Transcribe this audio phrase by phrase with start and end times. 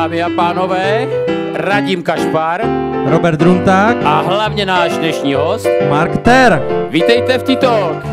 [0.00, 1.08] Dámy a pánové,
[1.54, 2.64] Radim Kašpar
[3.06, 5.66] Robert Drunták a hlavně náš dnešní host.
[5.88, 6.62] Mark Ter.
[6.88, 8.04] Vítejte v T-Talk.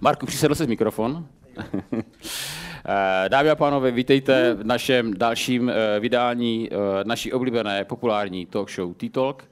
[0.00, 1.26] Marku, přisedl se mikrofon.
[2.84, 8.70] Eh, Dámy a pánové, vítejte v našem dalším eh, vydání eh, naší oblíbené populární talk
[8.70, 9.44] show T-Talk.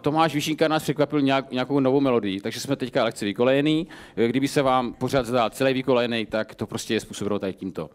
[0.00, 3.86] Tomáš Vyšínka nás překvapil nějak, nějakou novou melodii, takže jsme teďka lehce vykolejený.
[4.26, 7.90] Kdyby se vám pořád zdál celý vykolejený, tak to prostě je způsobeno tady tímto.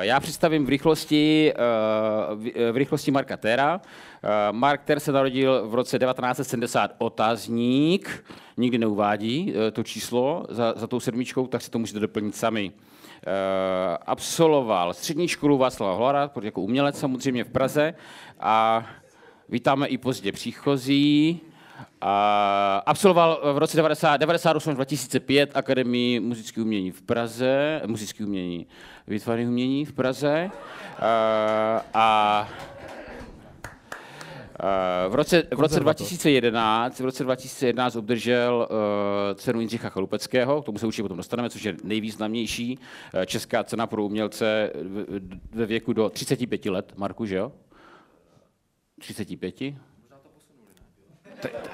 [0.00, 1.52] Já představím v rychlosti,
[2.72, 3.80] v rychlosti Marka Tera.
[4.50, 8.24] Mark Ter se narodil v roce 1970 otazník,
[8.56, 12.72] nikdy neuvádí to číslo za, za tou sedmičkou, tak si to můžete doplnit sami.
[13.26, 17.94] Eh, absolvoval střední školu Václava Hlara, jako umělec samozřejmě v Praze
[18.40, 18.86] a
[19.48, 21.40] vítáme i pozdě příchozí.
[22.00, 28.66] A absolvoval v roce 1998-2005 Akademii muzických umění v Praze, muzických umění,
[29.06, 30.50] výtvarných umění v Praze.
[30.98, 32.48] A, eh, a
[35.08, 38.76] v roce, v roce 2011, v roce 2011 obdržel uh,
[39.34, 43.86] cenu Jindřicha Chalupeckého, k tomu se určitě potom dostaneme, což je nejvýznamnější uh, česká cena
[43.86, 44.72] pro umělce
[45.52, 46.92] ve věku do 35 let.
[46.96, 47.52] Marku, že jo?
[49.00, 49.60] 35?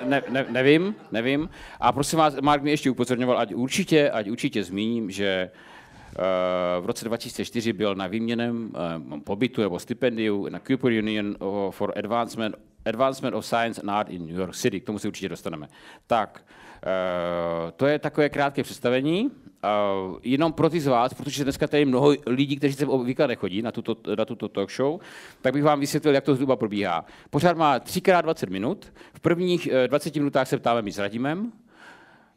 [0.04, 1.48] Ne, ne, nevím, nevím.
[1.80, 5.50] A prosím vás, Mark mi ještě upozorňoval, ať určitě, ať určitě zmíním, že
[6.80, 8.72] v roce 2004 byl na výměném
[9.24, 11.36] pobytu nebo stipendiu na Cooper Union
[11.70, 15.28] for Advancement Advancement of Science and Art in New York City, k tomu se určitě
[15.28, 15.68] dostaneme.
[16.06, 16.44] Tak,
[16.86, 19.30] uh, to je takové krátké představení.
[19.30, 23.28] Uh, jenom pro ty z vás, protože dneska tady je mnoho lidí, kteří se obvykle
[23.28, 25.00] nechodí na tuto, na tuto talk show,
[25.40, 27.04] tak bych vám vysvětlil, jak to zhruba probíhá.
[27.30, 28.92] Pořád má 3x20 minut.
[29.14, 31.52] V prvních 20 minutách se ptáme my s Radimem,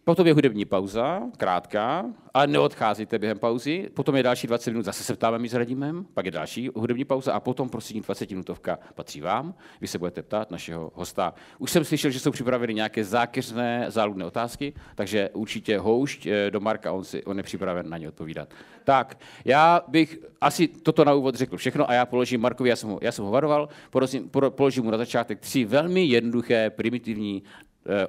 [0.08, 3.90] Potom je hudební pauza, krátká, ale neodcházíte během pauzy.
[3.94, 7.06] Potom je další 20 minut, zase se ptáme my s Radimem, pak je další hudební
[7.06, 9.54] pauza a potom prosím 20 minutovka patří vám.
[9.82, 11.34] Vy se budete ptát našeho hosta.
[11.60, 16.60] Už jsem slyšel, že jsou připraveny nějaké zákeřné záludné otázky, takže určitě houšť eh, do
[16.60, 18.54] Marka, on, si, on je připraven na ně odpovídat.
[18.84, 22.90] Tak, já bych asi toto na úvod řekl všechno a já položím Markovi, já jsem
[22.90, 27.44] ho, já jsem ho varoval, položím, položím mu na začátek tři velmi jednoduché, primitivní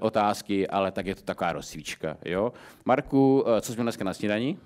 [0.01, 2.17] otázky, ale tak je to taková rozsvíčka.
[2.25, 2.53] Jo?
[2.85, 4.59] Marku, eh, co jsme dneska na snídaní?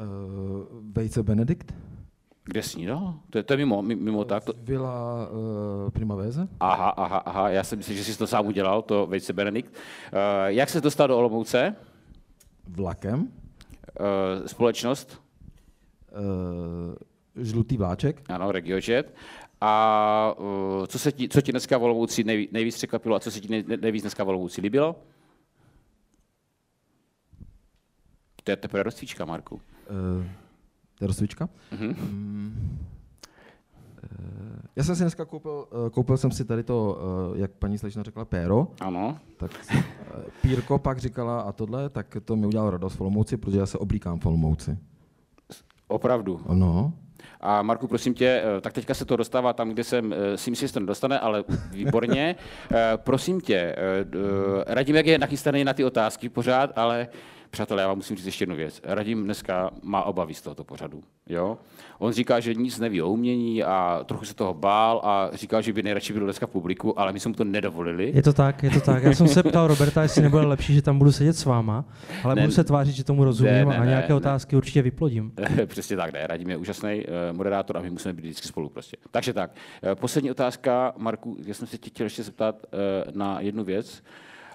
[0.00, 1.74] Uh, vejce Benedikt.
[2.44, 3.14] Kde snídal?
[3.30, 4.44] To je, to je mimo, mimo tak?
[4.44, 4.52] To...
[4.52, 6.48] Byla uh, Primaveze.
[6.60, 9.72] Aha, aha, aha, já jsem myslel, že jsi to sám udělal, to vejce Benedikt.
[9.72, 9.78] Uh,
[10.46, 11.76] jak se dostal do Olomouce?
[12.68, 13.20] Vlakem.
[13.20, 15.22] Uh, společnost?
[16.12, 16.94] Uh,
[17.44, 18.22] žlutý vláček.
[18.28, 19.14] Ano, Regiojet.
[19.60, 23.30] A uh, co, se ti, co ti dneska v Olomouci nej, nejvíc překvapilo a co
[23.30, 24.96] se ti nej, nejvíc dneska v Olomouci líbilo?
[28.44, 29.54] To je teprve rozcvička, Marku.
[29.54, 29.60] Uh,
[30.98, 31.48] to je rozcvička?
[31.72, 31.96] Uh-huh.
[32.02, 32.78] Um,
[34.02, 37.78] uh, já jsem si dneska koupil, uh, koupil jsem si tady to, uh, jak paní
[37.78, 38.68] slečna řekla, péro.
[38.80, 39.18] Ano.
[39.36, 39.80] Tak uh,
[40.42, 43.78] Pírko pak říkala a tohle, tak to mi udělalo radost v Olomouci, protože já se
[43.78, 44.78] oblíkám v Olomouci.
[45.88, 46.40] Opravdu?
[46.52, 46.92] No.
[47.40, 50.50] A Marku, prosím tě, eh, tak teďka se to dostává tam, kde jsem eh, si
[50.50, 52.36] myslím, že to nedostane, ale výborně.
[52.72, 53.76] Eh, prosím tě,
[54.66, 57.08] radím, jak je nachystaný na ty otázky pořád, ale
[57.50, 58.80] Přátelé, já vám musím říct ještě jednu věc.
[58.84, 61.02] Radim dneska má obavy z tohoto pořadu.
[61.28, 61.58] Jo?
[61.98, 65.72] On říká, že nic neví o umění a trochu se toho bál a říkal, že
[65.72, 68.12] by nejradši byl dneska v publiku, ale my jsme mu to nedovolili.
[68.14, 69.02] Je to tak, je to tak.
[69.02, 71.84] Já jsem se ptal Roberta, jestli nebude lepší, že tam budu sedět s váma,
[72.24, 74.58] ale ne, budu se tvářit, že tomu rozumím ne, ne, a nějaké ne, otázky ne.
[74.58, 75.32] určitě vyplodím.
[75.66, 76.26] Přesně tak, ne.
[76.26, 78.96] Radim je úžasný uh, moderátor a my musíme být vždycky spolu prostě.
[79.10, 79.50] Takže tak.
[79.82, 84.02] Uh, poslední otázka, Marku, já jsem se tě chtěl ještě zeptat uh, na jednu věc,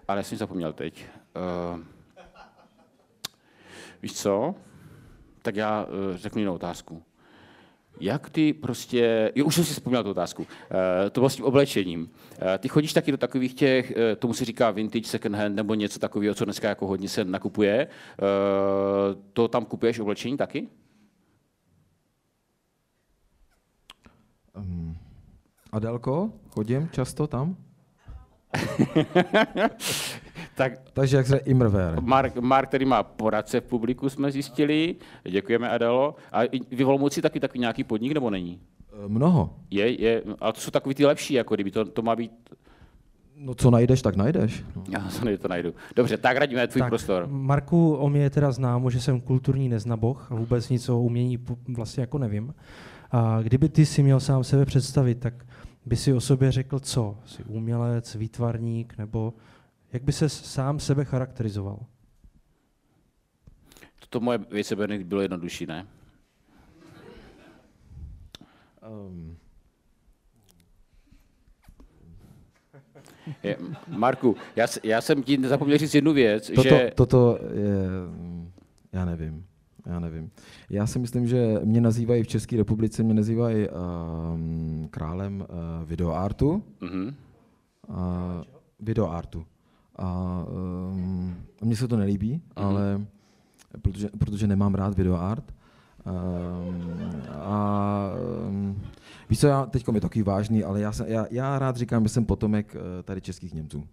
[0.07, 1.05] ale já jsem zapomněl teď.
[1.73, 1.79] Uh,
[4.03, 4.55] Víš co?
[5.41, 7.03] Tak já uh, řeknu jinou otázku.
[7.99, 10.47] Jak ty prostě, jo, už jsem si vzpomněl tu otázku, uh,
[11.11, 12.01] to bylo s tím oblečením.
[12.01, 12.07] Uh,
[12.59, 15.99] ty chodíš taky do takových těch, uh, tomu se říká vintage, second hand, nebo něco
[15.99, 17.87] takového, co dneska jako hodně se nakupuje.
[17.87, 20.67] Uh, to tam kupuješ oblečení taky?
[24.55, 24.97] Um,
[25.71, 27.55] Adelko, chodím často tam?
[30.55, 32.01] tak, Takže jak se Imrver.
[32.01, 34.95] Mark, Mark, který má poradce v publiku, jsme zjistili.
[35.29, 36.15] Děkujeme, Adelo.
[36.31, 36.41] A
[36.71, 38.59] vy v taky takový nějaký podnik, nebo není?
[39.05, 39.53] E, mnoho.
[39.71, 42.31] Je, je, ale to jsou takový ty lepší, jako kdyby to, to má být
[43.35, 44.63] No co najdeš, tak najdeš.
[44.75, 44.83] No.
[44.89, 45.73] Já to, to najdu.
[45.95, 47.27] Dobře, tak radíme tvůj tak, prostor.
[47.27, 51.39] Marku, o mě je teda známo, že jsem kulturní neznaboch a vůbec nic o umění
[51.67, 52.53] vlastně jako nevím.
[53.11, 55.33] A kdyby ty si měl sám sebe představit, tak
[55.85, 57.17] by si o sobě řekl co?
[57.25, 59.33] Jsi umělec, výtvarník, nebo
[59.93, 61.85] jak by se sám sebe charakterizoval?
[64.13, 65.87] to moje věceberný bylo jednodušší, ne?
[68.89, 69.37] Um.
[73.43, 73.57] Je,
[73.87, 76.91] Marku, já, já jsem ti zapomněl říct jednu věc, toto, že...
[76.95, 77.77] Toto je,
[78.91, 79.45] já nevím,
[79.85, 80.31] já nevím.
[80.69, 86.63] Já si myslím, že mě nazývají v České republice, mě nazývají um, králem uh, videoartu.
[86.81, 87.13] Mm-hmm.
[87.87, 87.95] Uh,
[88.79, 89.45] videoartu.
[89.95, 90.39] A
[90.91, 92.65] um, mně se to nelíbí, mm-hmm.
[92.65, 93.05] ale
[93.81, 95.53] protože, protože nemám rád videoart.
[96.05, 98.09] Um, a
[98.47, 98.81] um,
[99.29, 102.09] víš co, já, teď je takový vážný, ale já, jsem, já, já rád říkám, že
[102.09, 103.87] jsem potomek uh, tady českých Němců.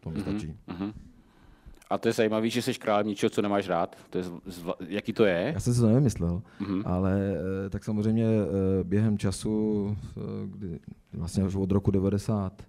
[0.00, 0.22] To mi mm-hmm.
[0.22, 0.56] stačí.
[0.68, 0.92] Mm-hmm.
[1.90, 3.96] A to je zajímavé, že jsi králem něčeho, co nemáš rád.
[4.10, 4.24] To je,
[4.88, 5.50] jaký to je?
[5.54, 6.82] Já jsem si to nevymyslel, mm-hmm.
[6.84, 8.48] ale uh, tak samozřejmě uh,
[8.82, 9.96] během času,
[10.46, 10.80] kdy
[11.12, 12.62] vlastně už od roku 90,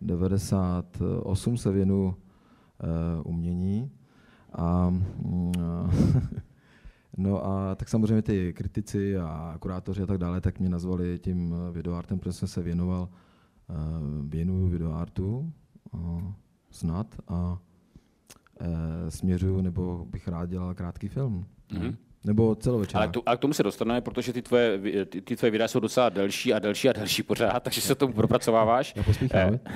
[0.00, 3.90] 98 se věnu uh, umění.
[4.52, 4.94] A,
[5.24, 5.52] uh,
[7.16, 11.54] no a tak samozřejmě ty kritici a kurátoři a tak dále, tak mě nazvali tím
[11.72, 13.08] videoartem, protože jsem se věnoval,
[13.68, 13.76] uh,
[14.28, 15.52] věnuju videoartu
[15.92, 16.22] uh,
[16.70, 17.58] snad a
[19.08, 21.46] směřuju, nebo bych rád dělal krátký film.
[21.70, 21.96] Mm-hmm.
[22.26, 22.96] Nebo celovečer.
[22.96, 25.80] Ale, to, ale k tomu se dostaneme, protože ty tvoje, ty, ty tvoje videa jsou
[25.80, 28.92] docela delší a delší a delší pořád, takže se tomu propracováváš.
[28.96, 29.58] Já pospíchám.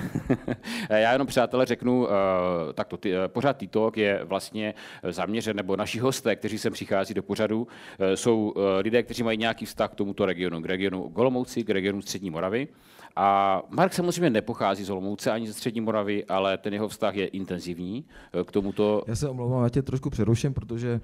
[0.89, 5.55] Eh, já jenom přátelé řeknu, eh, tak to, ty, eh, pořád TikTok je vlastně zaměřen,
[5.55, 7.67] nebo naši hosté, kteří sem přichází do pořadu,
[8.15, 12.29] jsou lidé, kteří mají nějaký vztah k tomuto regionu, k regionu Golomouci, k regionu Střední
[12.29, 12.67] Moravy.
[13.15, 17.27] A Mark samozřejmě nepochází z Olomouce ani ze Střední Moravy, ale ten jeho vztah je
[17.27, 18.05] intenzivní
[18.45, 19.03] k tomuto.
[19.07, 21.01] Já se omlouvám, já tě trošku přeruším, protože...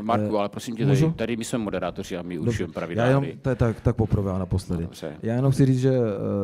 [0.00, 3.04] Marku, ale prosím tě, tady, tady my jsme moderátoři a my určujeme pravidla.
[3.04, 4.82] Já jenom, to je tak, tak poprvé a naposledy.
[5.02, 5.92] No, já jenom chci říct, že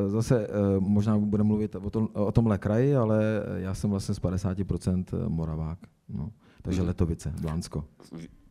[0.07, 0.49] zase
[0.79, 3.23] možná budeme mluvit o, tom, o tomhle kraji, ale
[3.57, 5.79] já jsem vlastně z 50% Moravák.
[6.09, 6.31] No.
[6.63, 6.89] Takže hmm.
[6.89, 7.85] Letovice, Blánsko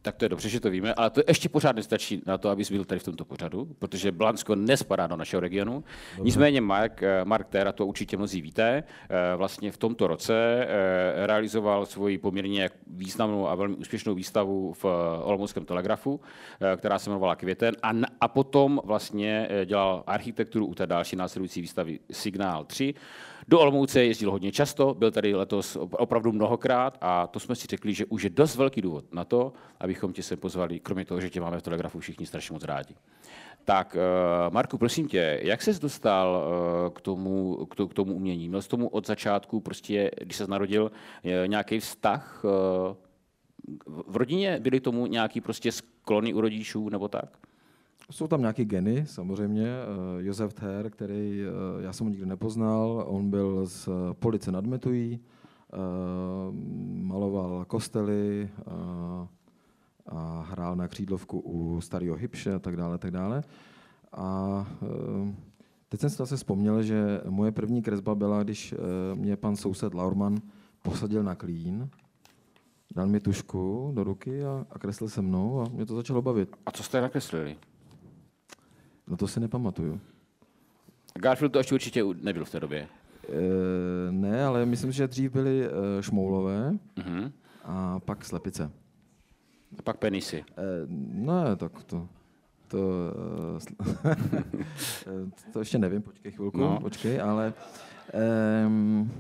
[0.06, 2.72] tak to je dobře, že to víme, ale to ještě pořád nestačí na to, abys
[2.72, 5.74] byl tady v tomto pořadu, protože Blansko nespadá do našeho regionu.
[5.74, 6.24] Dobře.
[6.24, 11.28] Nicméně Mark, eh, Mark Tera, to určitě mnozí víte, eh, vlastně v tomto roce eh,
[11.28, 14.86] realizoval svoji poměrně významnou a velmi úspěšnou výstavu v
[15.24, 16.22] Olomouckém telegrafu,
[16.78, 17.92] která se jmenovala Květen a,
[18.22, 22.94] a potom vlastně dělal architekturu u té další následující výstavy Signál 3,
[23.48, 27.94] do Olomouce jezdil hodně často, byl tady letos opravdu mnohokrát a to jsme si řekli,
[27.94, 31.30] že už je dost velký důvod na to, abychom tě se pozvali, kromě toho, že
[31.30, 32.96] tě máme v Telegrafu všichni strašně moc rádi.
[33.66, 38.50] Tak, eh, Marku, prosím tě, jak ses dostal eh, k tomu, k tomu umění?
[38.50, 40.92] Měl jsi tomu od začátku, prostě, když se narodil,
[41.24, 42.44] eh, nějaký vztah?
[43.88, 47.38] V rodině byly tomu nějaký prostě sklony u rodičů nebo tak?
[48.12, 49.68] Jsou tam nějaké geny, samozřejmě.
[49.68, 54.66] Eh, Josef Ther, který eh, já jsem ho nikdy nepoznal, on byl z Police nad
[54.66, 55.20] Metují,
[55.74, 55.78] eh,
[57.02, 58.50] maloval kostely
[60.08, 63.44] a hrál na křídlovku u starého Hybše a tak dále, tak dále.
[64.12, 64.68] A
[65.90, 68.76] teď jsem si zase vzpomněl, že moje první kresba byla, když
[69.14, 70.38] mě pan soused Laurman
[70.84, 71.90] posadil na klín,
[72.96, 76.56] dal mi tušku do ruky a, a kreslil se mnou a mě to začalo bavit.
[76.66, 77.58] A co jste nakreslili?
[79.08, 80.00] No to si nepamatuju.
[81.20, 82.88] Garfield to ještě určitě nebyl v té době.
[83.30, 85.70] E, ne, ale myslím, že dřív byly e,
[86.04, 87.32] šmoulové uh-huh.
[87.64, 88.72] a pak slepice.
[89.80, 90.38] A pak penisy.
[90.38, 90.44] E,
[90.88, 92.08] ne, tak to...
[92.68, 92.80] To,
[95.54, 96.80] to ještě nevím, počkej chvilku, no.
[96.80, 97.54] počkej, ale
[98.68, 99.12] um,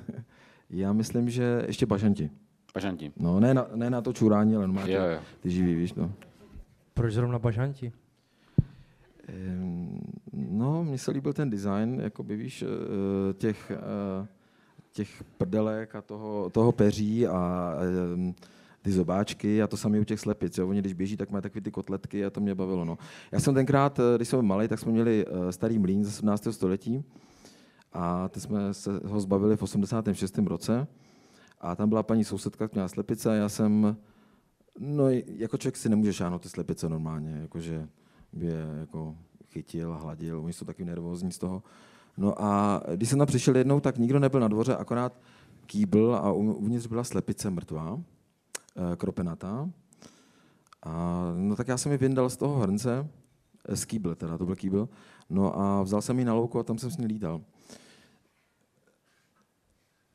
[0.70, 2.30] já myslím, že ještě bažanti.
[2.74, 3.12] Bažanti.
[3.16, 6.12] No, ne na, ne na to čurání, ale normálně ty živý, víš, no.
[6.94, 7.92] Proč zrovna bažanti?
[10.32, 14.26] No, mně se líbil ten design, jako by víš, eh, těch, eh,
[14.92, 17.74] těch prdelek a toho, toho peří a
[18.82, 20.58] ty zobáčky a to samé u těch slepic.
[20.58, 20.68] Jo.
[20.68, 22.84] Oni, když běží, tak mají takové ty kotletky a to mě bavilo.
[22.84, 22.98] No.
[23.32, 26.52] Já jsem tenkrát, eh, když jsem malý, tak jsme měli starý mlín ze 17.
[26.52, 27.04] století
[27.92, 30.46] a ty jsme se ho zbavili v 86.
[30.46, 30.86] roce
[31.60, 33.96] a tam byla paní sousedka, měla slepice a já jsem,
[34.78, 37.88] no jako člověk si nemůže šáhnout ty slepice normálně, jakože
[38.38, 39.16] je jako
[39.48, 41.62] chytil, hladil, oni jsou taky nervózní z toho.
[42.16, 45.20] No a když jsem tam přišel jednou, tak nikdo nebyl na dvoře, akorát
[45.66, 48.00] kýbl a uvnitř byla slepice mrtvá,
[48.76, 49.70] eh, kropenatá.
[50.82, 53.08] A no tak já jsem ji vyndal z toho hrnce,
[53.68, 54.88] eh, z kýble teda, to byl kýbl,
[55.30, 57.40] no a vzal jsem ji na louku a tam jsem s ní lídal.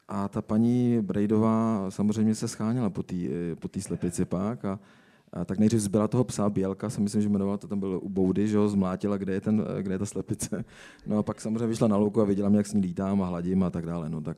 [0.08, 4.80] A ta paní Brejdová samozřejmě se scháněla po té eh, po slepici pak a
[5.34, 8.10] a tak nejdřív zbyla toho psa, Bělka, jsem myslím, že jmenoval, to tam byl u
[8.10, 10.66] Boudy, že ho zmlátila, kde je, ten, kde je ta slepice.
[11.08, 13.26] No a pak samozřejmě vyšla na louku a viděla mě, jak s ní lítám a
[13.26, 14.10] hladím a tak dále.
[14.10, 14.38] No, tak...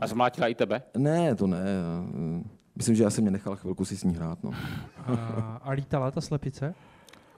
[0.00, 0.82] A, zmlátila i tebe?
[0.96, 1.64] Ne, to ne.
[2.76, 4.44] myslím, že já jsem mě nechal chvilku si s ní hrát.
[4.44, 4.50] No.
[5.06, 5.14] A,
[5.62, 6.74] a lítala ta slepice?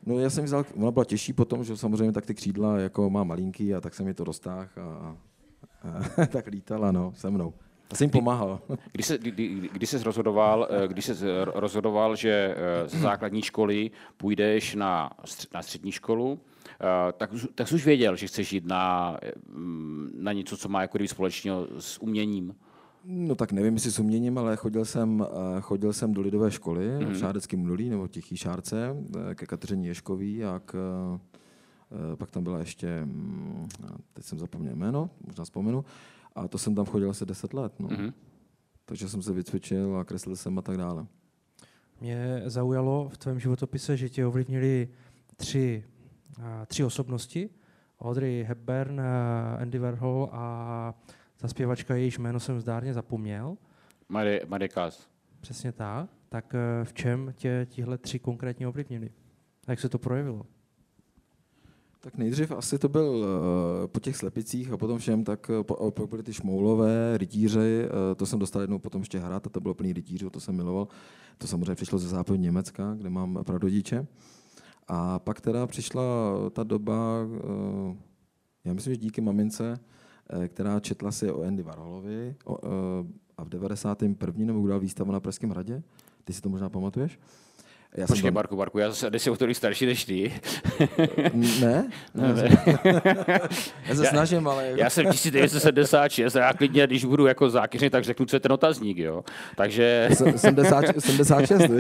[0.07, 3.25] No já jsem vzal, ona byla těžší potom, že samozřejmě tak ty křídla jako má
[3.25, 5.17] malinký a tak jsem mi to roztáhl a, a,
[6.23, 7.53] a tak lítala no, se mnou.
[7.95, 8.61] Jsem jim pomáhal.
[8.93, 11.15] Když se, kdy, kdy jsi rozhodoval, eh, když jsi
[11.55, 15.11] rozhodoval, že eh, ze základní školy půjdeš na,
[15.55, 16.41] na střední školu,
[16.81, 19.17] eh, tak, tak jsi už věděl, že chceš jít na,
[19.53, 22.55] mm, na něco, co má jako společného s uměním.
[23.05, 25.27] No tak nevím, jestli s uměním, ale chodil jsem,
[25.61, 27.13] chodil jsem do lidové školy mm-hmm.
[27.13, 28.97] v Šádeckém Mlulí nebo Tichý Šárce
[29.35, 30.75] ke Kateřině Ješkový a k,
[32.19, 33.69] pak tam byla ještě, mm,
[34.13, 35.85] teď jsem zapomněl jméno, možná vzpomenu,
[36.37, 37.73] a to jsem tam chodil asi 10 let.
[37.79, 37.89] No.
[37.89, 38.13] Mm-hmm.
[38.85, 41.07] Takže jsem se vycvičil a kreslil jsem a tak dále.
[42.01, 44.89] Mě zaujalo v tvém životopise, že tě ovlivnili
[45.37, 45.85] tři,
[46.67, 47.51] tři osobnosti.
[48.01, 49.01] Audrey Hepburn,
[49.59, 50.95] Andy Warhol a
[51.37, 53.57] ta zpěvačka, jejíž jméno jsem zdárně zapomněl.
[54.47, 55.09] Marie Kass.
[55.41, 56.11] Přesně tak.
[56.29, 59.11] Tak e, v čem tě tihle tři konkrétně ovlivnili?
[59.67, 60.47] A jak se to projevilo?
[62.07, 66.09] Tak nejdřív asi to byl uh, po těch slepicích a potom všem, tak uh, pak
[66.09, 69.93] byly ty šmoulové, rytíři, to jsem dostal jednou potom ještě hrát a to bylo plný
[69.93, 70.89] rytířů, to jsem miloval.
[71.39, 74.07] To samozřejmě přišlo ze západní Německa, kde mám pradodiče.
[74.89, 76.03] A pak teda přišla
[76.53, 77.27] ta doba,
[78.65, 79.81] já myslím, že díky mamince,
[80.49, 82.57] která četla si o Andy Warholovi uh,
[83.39, 84.47] a v 91.
[84.47, 85.83] nebo udělal výstavu na Pražském hradě,
[86.25, 87.19] ty si to možná pamatuješ,
[87.97, 88.35] já Počkej, tam...
[88.35, 90.33] Barku, Barku, já zase deset o starší než ty.
[91.61, 91.91] ne?
[92.15, 92.49] ne, ne.
[93.89, 94.73] já se já, snažím, ale...
[94.77, 98.99] Já jsem 1976 já klidně, když budu jako zákeřný, tak řeknu, co je ten otazník,
[98.99, 99.25] jo.
[99.57, 100.09] Takže...
[100.37, 101.63] 70, 76,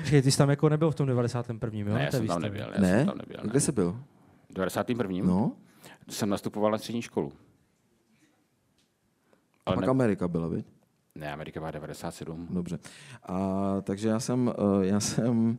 [0.00, 1.78] Počkej, ty jsi tam jako nebyl v tom 91.
[1.78, 1.94] Jo?
[1.94, 2.60] Ne, já jsem tam nebyl.
[2.60, 2.98] Já ne?
[2.98, 3.50] Jsem tam nebyl ne.
[3.50, 3.96] Kde jsi byl?
[4.50, 5.16] V 91.
[5.22, 5.52] No.
[6.08, 7.32] Jsem nastupoval na střední školu.
[9.66, 9.90] Ale pak ne...
[9.90, 10.66] Amerika byla, viď?
[11.18, 12.48] Ne, Amerika má 97.
[12.50, 12.78] Dobře.
[13.22, 15.58] A, takže já jsem, eh, já jsem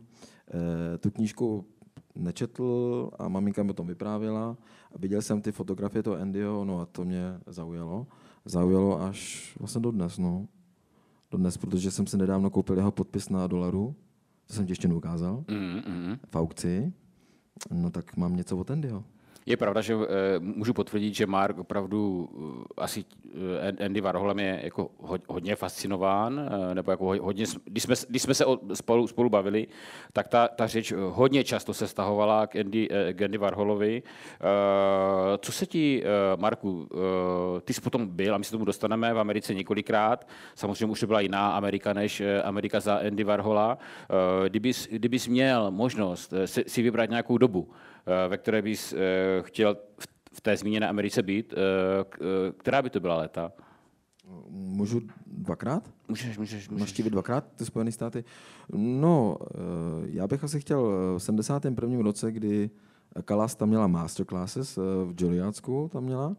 [0.94, 1.66] eh, tu knížku
[2.14, 4.56] nečetl a maminka mi o tom vyprávěla.
[4.94, 8.06] A viděl jsem ty fotografie toho Andyho, no a to mě zaujalo.
[8.44, 10.48] Zaujalo až vlastně dodnes, no.
[11.30, 13.94] Dodnes, protože jsem si nedávno koupil jeho podpis na dolaru.
[14.46, 15.44] To jsem ti ještě neukázal.
[15.46, 16.18] Mm-hmm.
[16.30, 16.92] V aukci.
[17.70, 19.04] No tak mám něco od Andyho.
[19.46, 20.04] Je pravda, že uh,
[20.40, 26.50] můžu potvrdit, že Mark opravdu uh, asi uh, Andy Warholem je jako ho, hodně fascinován,
[26.74, 28.44] nebo jako hodně, když jsme, když jsme se
[28.74, 29.66] spolu, spolu bavili,
[30.12, 34.02] tak ta, ta řeč hodně často se stahovala k Andy, k Andy Warholovi.
[35.38, 36.04] Co se ti,
[36.36, 36.88] Marku,
[37.64, 41.06] ty jsi potom byl, a my se tomu dostaneme v Americe několikrát, samozřejmě už to
[41.06, 43.78] byla jiná Amerika než Amerika za Andy Warhola.
[44.48, 47.89] Kdybys, kdybys měl možnost si, vybrat nějakou dobu, Eh,
[48.28, 48.96] ve které bys eh,
[49.42, 49.76] chtěl
[50.32, 51.54] v té zmíněné Americe být.
[51.54, 53.52] Eh, která by to byla léta?
[54.48, 55.90] Můžu dvakrát?
[56.08, 56.68] Můžeš, můžeš.
[56.68, 56.80] můžeš.
[56.80, 58.24] Naštívit dvakrát ty Spojené státy?
[58.72, 59.36] No,
[60.04, 60.82] já bych asi chtěl
[61.18, 62.02] v 71.
[62.02, 62.70] roce, kdy
[63.24, 66.36] Kalas tam měla masterclasses v Juilliardsku, tam měla.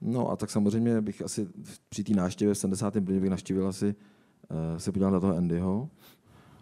[0.00, 1.48] No a tak samozřejmě bych asi
[1.88, 3.20] při té návštěvě v 71.
[3.20, 3.94] bych naštívil asi
[4.76, 5.88] se podíval na toho Andyho.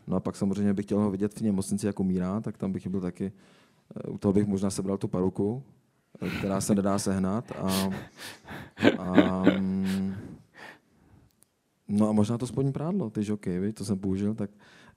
[0.06, 2.86] No a pak samozřejmě bych chtěl ho vidět v nemocnici, jako umírá, tak tam bych
[2.86, 3.65] byl taky Eh,
[4.08, 5.62] u toho bych možná sebral tu paruku,
[6.20, 7.52] eh, která se nedá sehnat.
[7.52, 7.90] A,
[8.98, 10.14] a, mm,
[11.88, 14.50] no a možná to spodní prádlo, ty žoky, to jsem použil, tak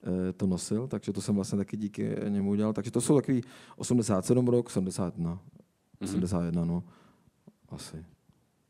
[0.04, 2.74] eh, to nosil, takže to jsem vlastně taky díky němu udělal.
[2.74, 3.42] Takže to jsou takový
[3.78, 6.04] 87 rok, 81, mm-hmm.
[6.04, 6.84] 81, no,
[7.70, 8.06] asi.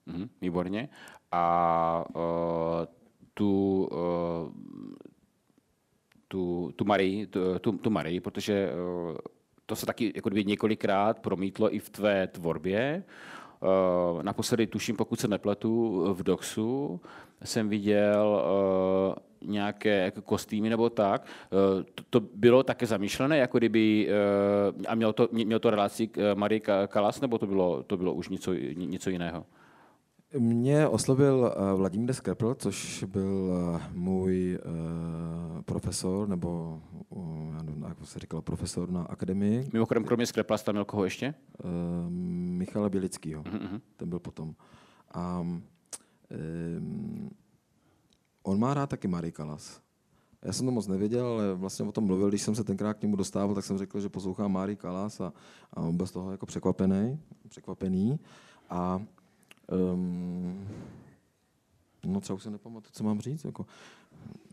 [0.08, 0.90] Mm-hmm, výborně.
[1.32, 2.86] A uh,
[3.34, 4.54] tu, uh,
[6.28, 9.18] tu, tu Marii, tu, tu, tu Marii, protože uh,
[9.70, 13.04] to se taky jako kdyby několikrát promítlo i v tvé tvorbě.
[13.62, 17.02] Uh, naposledy, tuším, pokud se nepletu, v Doxu
[17.44, 18.44] jsem viděl
[19.42, 21.26] uh, nějaké jako kostýmy nebo tak.
[21.52, 24.10] Uh, to, to bylo také zamýšlené, jako kdyby,
[24.88, 28.30] a mělo to, mělo to relaci k Marie Kalas, nebo to bylo, to bylo už
[28.30, 29.46] něco, něco jiného?
[30.38, 36.82] Mě oslovil uh, Vladimír Skrepl, což byl uh, můj uh, profesor, nebo
[37.52, 39.70] já nevím, jak se říkalo, profesor na akademii.
[39.74, 41.34] Mimochodem, kromě Skrepla jste měl koho ještě?
[42.10, 43.82] Michala Bělickýho, uh-huh.
[43.98, 44.56] ten byl potom.
[45.12, 45.64] A um,
[48.44, 49.82] on má rád taky Marie Kalas.
[50.42, 53.02] Já jsem to moc nevěděl, ale vlastně o tom mluvil, když jsem se tenkrát k
[53.02, 55.34] němu dostával, tak jsem řekl, že poslouchá Marie Kalas a,
[55.74, 57.20] a on byl z toho jako překvapený,
[57.50, 58.20] překvapený.
[58.70, 59.02] A
[59.72, 60.68] Um,
[62.06, 63.46] no třeba už se nepamatuju, co mám říct.
[63.46, 63.66] Jako,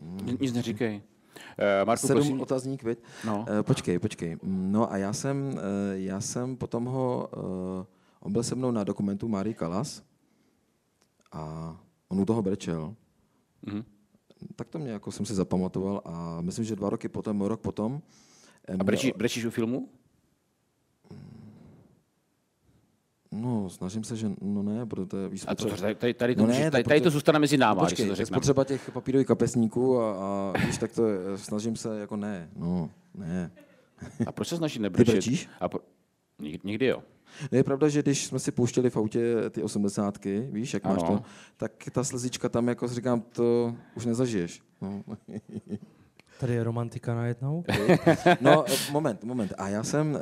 [0.01, 1.01] um, Nic neříkej.
[1.35, 2.41] Uh, Marku, Sedm prosím.
[2.41, 2.99] otazník, viď?
[3.25, 3.39] No.
[3.39, 4.37] Uh, počkej, počkej.
[4.43, 5.59] No a já jsem, uh,
[5.93, 7.85] já jsem potom ho, uh,
[8.19, 10.03] on byl se mnou na dokumentu Marie Kalas
[11.31, 11.75] a
[12.07, 12.95] on u toho brečel.
[13.65, 13.83] Mm-hmm.
[14.55, 18.01] tak to mě jako jsem si zapamatoval a myslím, že dva roky potom, rok potom.
[18.79, 19.89] A brečí, brečíš u filmu?
[23.31, 26.41] No, snažím se, že no ne, protože víš, A to, spotřeba- tady, tady, tady, to,
[26.41, 28.35] No ne, můžeš- tady, tady to zůstane mezi náma, Počkej, to je řekneme.
[28.37, 32.89] spotřeba těch papírových kapesníků a, a víš, tak to je, snažím se jako ne, no,
[33.15, 33.51] ne.
[34.25, 35.13] A proč se snažíš Ty nebrečet?
[35.15, 35.49] brečíš?
[35.59, 35.79] A pro...
[36.41, 37.03] Nik- Nikdy jo.
[37.51, 41.17] Je pravda, že když jsme si pouštěli v autě ty osmdesátky, víš, jak máš Ano.
[41.17, 41.23] to,
[41.57, 44.61] tak ta slzička tam, jako říkám, to už nezažiješ.
[44.81, 45.03] No.
[46.39, 47.63] Tady je romantika najednou.
[48.41, 49.53] No, moment, moment.
[49.57, 50.19] A já jsem, eh,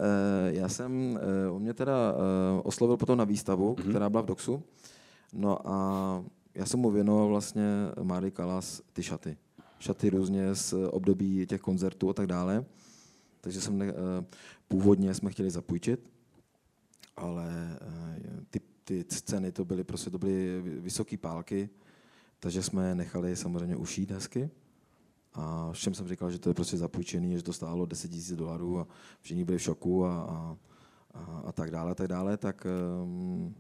[0.53, 3.89] já jsem, eh, on mě teda eh, oslovil potom na výstavu, Mhm.
[3.89, 4.63] která byla v Doxu.
[5.33, 6.23] No a
[6.55, 7.63] já jsem mu věnoval vlastně
[8.03, 9.37] Máry Kalas ty šaty.
[9.79, 12.65] Šaty různě z období těch koncertů a tak dále.
[13.41, 13.93] Takže jsem ne,
[14.67, 16.11] původně jsme chtěli zapůjčit,
[17.17, 17.77] ale
[18.49, 21.69] ty, ty ceny to byly prostě to byly vysoké pálky,
[22.39, 24.49] takže jsme je nechali samozřejmě ušít hezky.
[25.35, 28.79] A všem jsem říkal, že to je prostě zapůjčený, že to stálo 10 000 dolarů
[28.79, 28.87] a
[29.21, 30.55] všichni byli v šoku a, a,
[31.13, 32.67] a, a tak dále, tak dále, tak
[33.03, 33.55] um,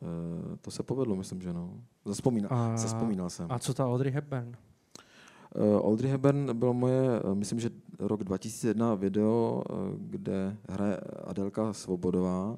[0.00, 1.74] uh, to se povedlo, myslím, že no.
[2.04, 3.46] Zaspomínal, A- zaspomínal jsem.
[3.50, 4.52] A co ta Audrey Hepburn?
[5.54, 9.62] Uh, Audrey Hepburn bylo moje, uh, myslím, že rok 2001 video,
[9.98, 12.56] kde hraje Adelka Svobodová.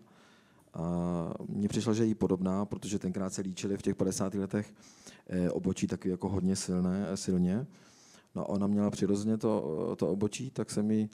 [0.74, 4.34] A mně přišlo, že je jí podobná, protože tenkrát se líčili v těch 50.
[4.34, 4.74] letech
[5.26, 7.66] eh, obočí taky jako hodně silné, silně.
[8.34, 11.08] No ona měla přirozeně to, to obočí, tak jsem mi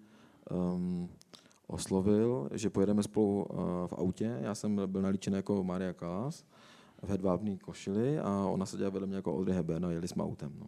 [0.51, 1.09] um,
[1.67, 4.39] oslovil, že pojedeme spolu uh, v autě.
[4.41, 6.45] Já jsem byl nalíčený jako Maria Kalas
[7.03, 10.53] v hedvábný košili a ona seděla vedle mě jako Audrey Hepburn a jeli jsme autem.
[10.61, 10.67] No.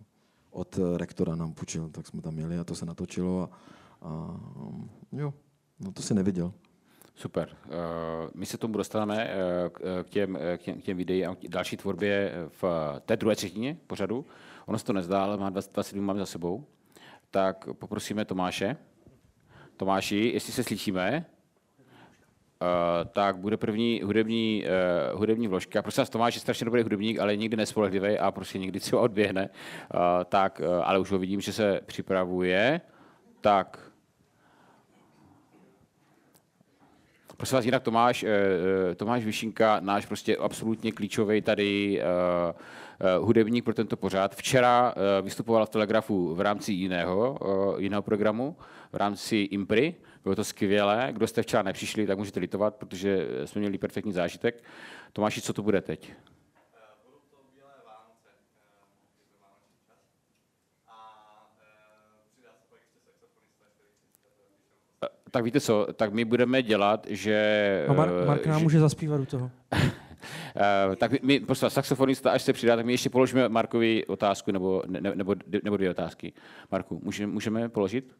[0.50, 3.50] Od eh, rektora nám půjčil, tak jsme tam jeli a to se natočilo a,
[4.02, 5.34] a um, jo,
[5.80, 6.52] no to si neviděl.
[7.14, 7.56] Super.
[7.66, 7.72] Uh,
[8.34, 9.30] my se tomu dostaneme
[10.02, 12.64] k, těm, eh, k, těm, k těm videím a k další tvorbě v
[13.06, 14.26] té druhé třetině pořadu.
[14.66, 16.64] Ono se to nezdá, ale má 20, 20 minut máme za sebou.
[17.30, 18.76] Tak poprosíme Tomáše.
[19.76, 21.24] Tomáši, jestli se slyšíme,
[22.62, 24.64] Uh, tak bude první hudební,
[25.12, 25.82] uh, hudební vložka.
[25.82, 29.48] Prosím vás, Tomáš je strašně dobrý hudebník, ale nikdy nespolehlivý a prostě někdy třeba odběhne.
[29.94, 32.80] Uh, tak, uh, ale už ho vidím, že se připravuje.
[33.40, 33.92] Tak,
[37.42, 42.04] Prosím vás, jinak Tomáš, eh, Tomáš Vyšinka, náš prostě absolutně klíčový tady eh,
[43.20, 44.34] hudebník pro tento pořád.
[44.34, 47.38] Včera eh, vystupoval v Telegrafu v rámci jiného,
[47.78, 48.56] eh, jiného programu,
[48.92, 49.94] v rámci Impry.
[50.22, 51.08] Bylo to skvělé.
[51.12, 54.62] Kdo jste včera nepřišli, tak můžete litovat, protože jsme měli perfektní zážitek.
[55.12, 56.12] Tomáši, co to bude teď?
[56.12, 56.14] Eh,
[65.02, 67.86] eh, Eh, Tak víte co, tak my budeme dělat, že...
[67.88, 69.50] A Mar- eh, Mark nám že- může zaspívat u toho.
[70.56, 74.52] Eh, tak my, my prostě saxofonista, až se přidá, tak my ještě položíme Markovi otázku
[74.52, 76.32] nebo, ne, nebo, nebo dvě otázky.
[76.70, 78.16] Marku, můžeme, můžeme položit?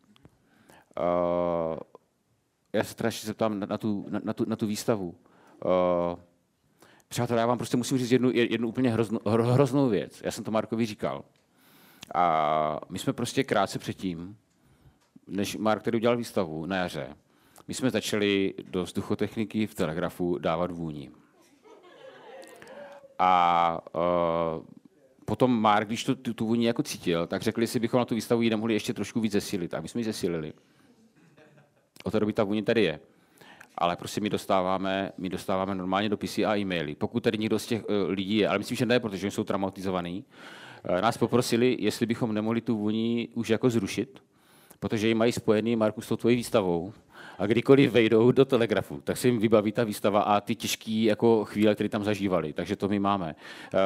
[1.00, 1.78] Uh,
[2.72, 5.14] já se ještě zeptám na, na, tu, na, na, tu, na tu výstavu.
[5.64, 6.18] Uh,
[7.08, 10.22] přátelé, já vám prostě musím říct jednu, jednu úplně hroznou, hro, hroznou věc.
[10.24, 11.24] Já jsem to Markovi říkal.
[12.14, 14.36] A my jsme prostě krátce předtím,
[15.26, 17.16] než Mark tady udělal výstavu na jaře,
[17.68, 21.10] my jsme začali do vzduchotechniky v Telegrafu dávat vůni.
[23.24, 24.64] A uh,
[25.24, 28.14] potom Mark, když to, tu, tu vůni jako cítil, tak řekli si, bychom na tu
[28.14, 29.74] výstavu ji nemohli ještě trošku víc zesilit.
[29.74, 30.52] A my jsme ji zesílili.
[32.04, 33.00] Od té doby ta vůně tady je.
[33.78, 36.94] Ale prostě my dostáváme, my dostáváme normálně dopisy a e-maily.
[36.94, 40.24] Pokud tady někdo z těch uh, lidí je, ale myslím, že ne, protože jsou traumatizovaní,
[40.90, 44.22] uh, nás poprosili, jestli bychom nemohli tu vůni už jako zrušit,
[44.80, 46.92] protože ji mají spojený, Marku, s tou tvojí výstavou.
[47.42, 51.44] A kdykoliv vejdou do telegrafu, tak se jim vybaví ta výstava a ty těžké jako
[51.44, 52.52] chvíle, které tam zažívali.
[52.52, 53.34] Takže to my máme.
[53.74, 53.80] Uh,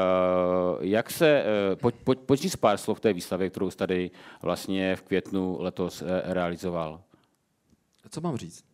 [0.80, 4.10] jak se, uh, pojď, pojď, pojď říct pár slov té výstavě, kterou jsi tady
[4.42, 7.00] vlastně v květnu letos uh, realizoval.
[8.10, 8.64] Co mám říct?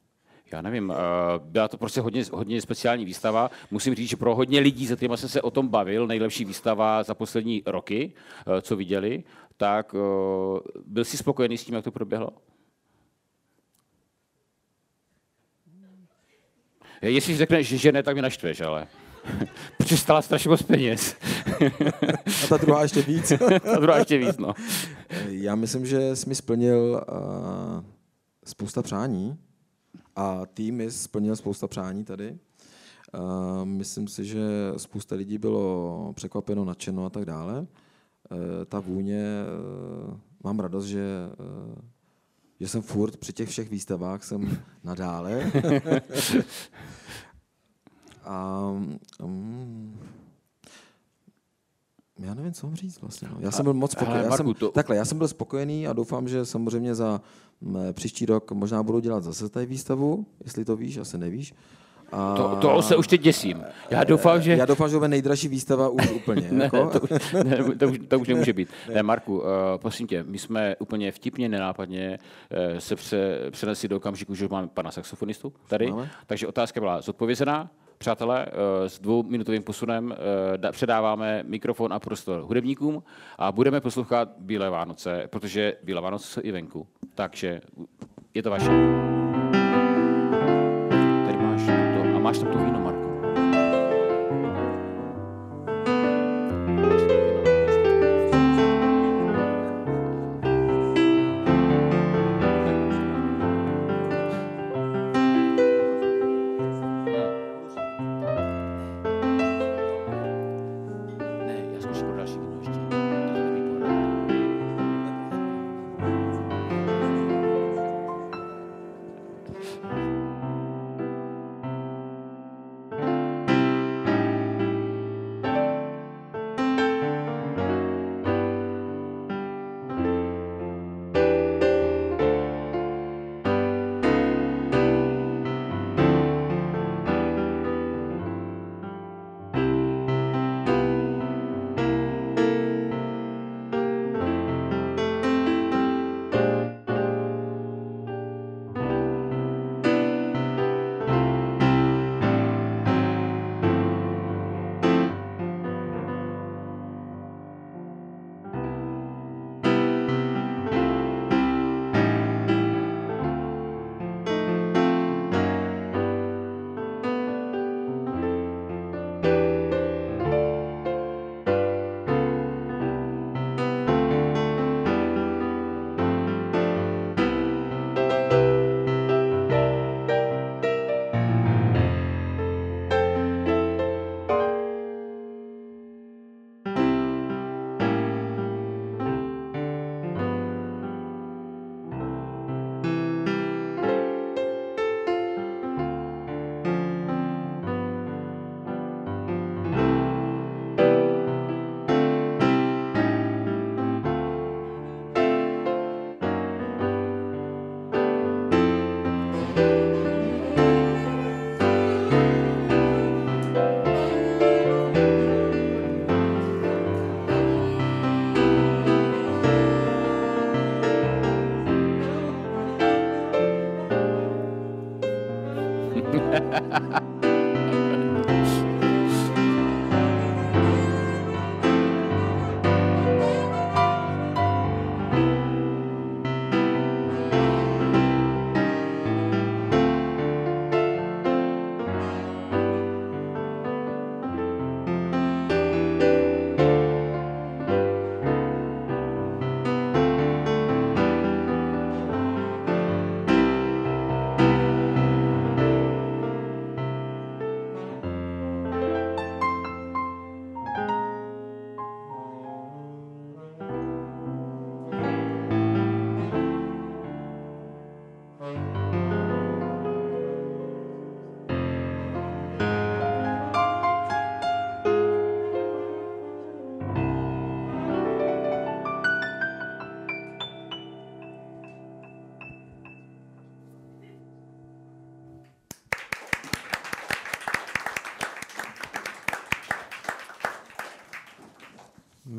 [0.52, 0.92] Já nevím,
[1.38, 3.50] byla to prostě hodně, hodně speciální výstava.
[3.70, 7.02] Musím říct, že pro hodně lidí, se kterými jsem se o tom bavil, nejlepší výstava
[7.02, 8.12] za poslední roky,
[8.62, 9.24] co viděli,
[9.56, 9.94] tak
[10.86, 12.30] byl jsi spokojený s tím, jak to proběhlo?
[17.02, 18.86] Jestli řekneš, že ne, tak mě naštveš, ale.
[19.76, 21.16] Protože stala strašně moc peněz.
[22.44, 23.32] A ta druhá ještě víc.
[23.74, 24.54] A druhá ještě víc, no.
[25.28, 27.84] Já myslím, že jsi mi splnil uh,
[28.44, 29.38] spousta přání
[30.16, 32.38] a tým mi splnil spousta přání tady.
[33.14, 34.40] Uh, myslím si, že
[34.76, 37.58] spousta lidí bylo překvapeno, nadšeno a tak dále.
[37.60, 37.66] Uh,
[38.68, 39.24] ta vůně,
[40.08, 41.04] uh, mám radost, že,
[41.38, 41.74] uh,
[42.62, 45.52] že jsem furt při těch všech výstavách, jsem nadále.
[48.24, 48.68] a
[49.22, 49.98] um,
[52.18, 53.28] Já nevím, co mám říct vlastně.
[53.28, 53.36] No.
[53.40, 54.24] Já jsem byl moc spokojený.
[54.24, 57.20] Já jsem, Takhle, já jsem byl spokojený a doufám, že samozřejmě za
[57.62, 61.54] m, příští rok možná budu dělat zase tady výstavu, jestli to víš, asi nevíš.
[62.12, 63.64] A To, to se už teď děsím.
[63.90, 64.52] Já doufám, že...
[64.52, 66.42] Já doufám, že bude nejdražší výstava už úplně.
[66.52, 66.90] Ne, jako.
[66.90, 67.10] to, už,
[67.44, 68.68] ne, to, už, to už nemůže být.
[68.94, 69.44] Ne, Marku, uh,
[69.76, 72.18] prosím tě, my jsme úplně vtipně, nenápadně
[72.72, 75.90] uh, se pře, přenesli do okamžiku, že máme pana saxofonistu tady.
[75.90, 76.10] Máme.
[76.26, 77.70] Takže otázka byla zodpovězená.
[77.98, 78.52] Přátelé, uh,
[78.86, 80.16] s dvouminutovým posunem uh,
[80.56, 83.02] da, předáváme mikrofon a prostor hudebníkům
[83.38, 86.86] a budeme poslouchat Bílé Vánoce, protože Bílé Vánoce jsou i venku.
[87.14, 87.60] Takže
[88.34, 88.70] je to vaše.
[92.22, 93.01] Tady máš to, a máš tam to víno,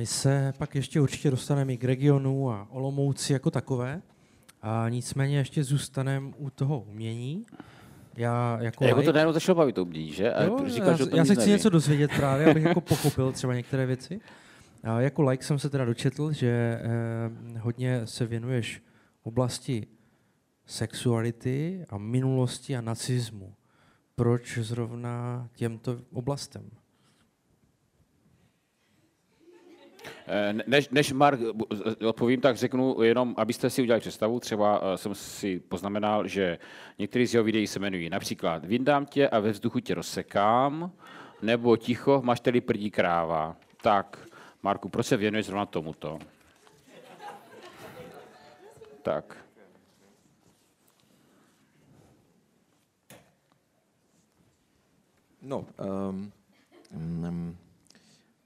[0.04, 4.02] My se pak ještě určitě dostaneme i k regionu a Olomouci jako takové.
[4.62, 7.46] A nicméně ještě zůstaneme u toho umění.
[8.18, 10.34] Já jako Jako to najednou začalo bavit umění, že?
[10.34, 11.52] A Jo, říkal, já, že já se chci neví.
[11.52, 14.22] něco dozvědět právě, abych jako pochopil třeba některé věci.
[14.84, 18.82] A jako like jsem se teda dočetl, že eh, hodně se věnuješ
[19.24, 19.88] oblasti
[20.66, 23.54] sexuality a minulosti a nacismu.
[24.16, 26.72] Proč zrovna těmto oblastem?
[30.06, 30.10] Eh,
[30.68, 34.40] Než, než Mark bu- odpovím, tak řeknu jenom, abyste si udělali představu.
[34.40, 36.58] Třeba eh, jsem si poznamenal, že
[37.00, 40.92] některé z jeho videí se jmenují například Vyndám tě a ve vzduchu tě rozsekám,
[41.42, 43.56] nebo Ticho, máš tedy prdí kráva.
[43.82, 44.28] Tak,
[44.64, 46.20] Marku, proč se věnuješ zrovna tomuto?
[49.02, 49.38] Tak.
[55.42, 55.66] No,
[56.10, 56.32] um,
[56.96, 57.58] um,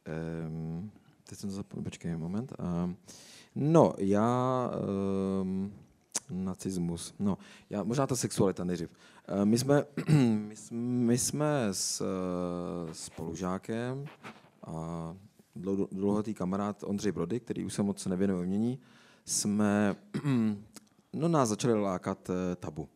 [0.08, 0.92] um,
[1.30, 2.54] teď jsem zapomněl, počkej moment.
[2.60, 2.94] Uh,
[3.56, 4.72] no, já...
[5.42, 5.74] Um,
[6.30, 7.14] nacismus.
[7.20, 7.38] No,
[7.70, 8.90] já, možná ta sexualita nejdřív.
[8.90, 14.06] Uh, my jsme, my, my jsme s uh, spolužákem
[14.68, 15.16] a
[15.92, 18.80] dlouholetý kamarád Ondřej Brody, který už se moc nevěnuje umění,
[19.26, 19.96] jsme,
[21.14, 22.90] no nás začali lákat uh, tabu.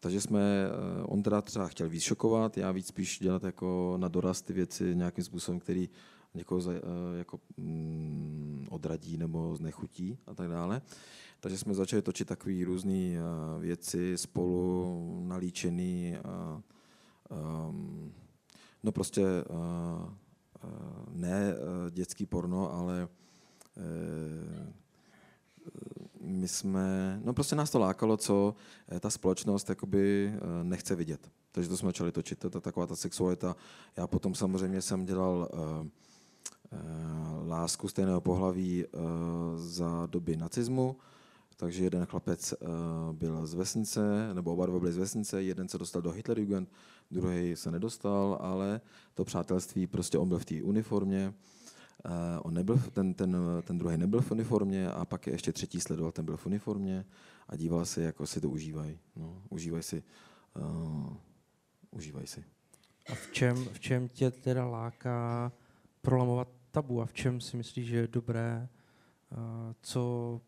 [0.00, 0.68] Takže jsme,
[1.02, 4.94] on teda třeba chtěl víc šokovat, já víc spíš dělat jako na doraz ty věci
[4.94, 5.88] nějakým způsobem, který
[6.36, 6.72] někoho za,
[7.18, 10.82] jako mm, odradí nebo znechutí a tak dále.
[11.40, 13.18] Takže jsme začali točit takové různé
[13.58, 16.16] věci spolu, nalíčený,
[17.68, 18.12] um,
[18.82, 20.10] no prostě uh,
[21.12, 21.54] ne
[21.90, 23.08] dětský porno, ale
[26.26, 28.54] my jsme, no prostě nás to lákalo, co
[28.88, 31.30] eh, ta společnost jakoby eh, nechce vidět.
[31.52, 33.56] Takže to jsme začali točit, to je taková ta sexualita.
[33.96, 35.86] Já potom samozřejmě jsem dělal uh,
[37.46, 39.00] lásku stejného pohlaví uh,
[39.56, 40.96] za doby nacismu,
[41.56, 42.68] takže jeden chlapec uh,
[43.12, 46.68] byl z vesnice, nebo oba dva byli z vesnice, jeden se dostal do Hitlerjugend,
[47.10, 48.80] druhý se nedostal, ale
[49.14, 51.34] to přátelství, prostě on byl v té uniformě,
[52.42, 56.12] on nebyl, ten, ten, ten druhý nebyl v uniformě a pak je ještě třetí sledoval,
[56.12, 57.04] ten byl v uniformě
[57.48, 58.98] a díval se, jako si to užívají.
[59.16, 60.02] No, užívají si.
[60.56, 61.16] Uh,
[61.90, 62.44] užívají si.
[63.08, 65.52] A v čem, v čem tě teda láká
[66.02, 68.68] prolamovat tabu a v čem si myslíš, že je dobré,
[69.32, 69.38] uh,
[69.80, 70.40] co,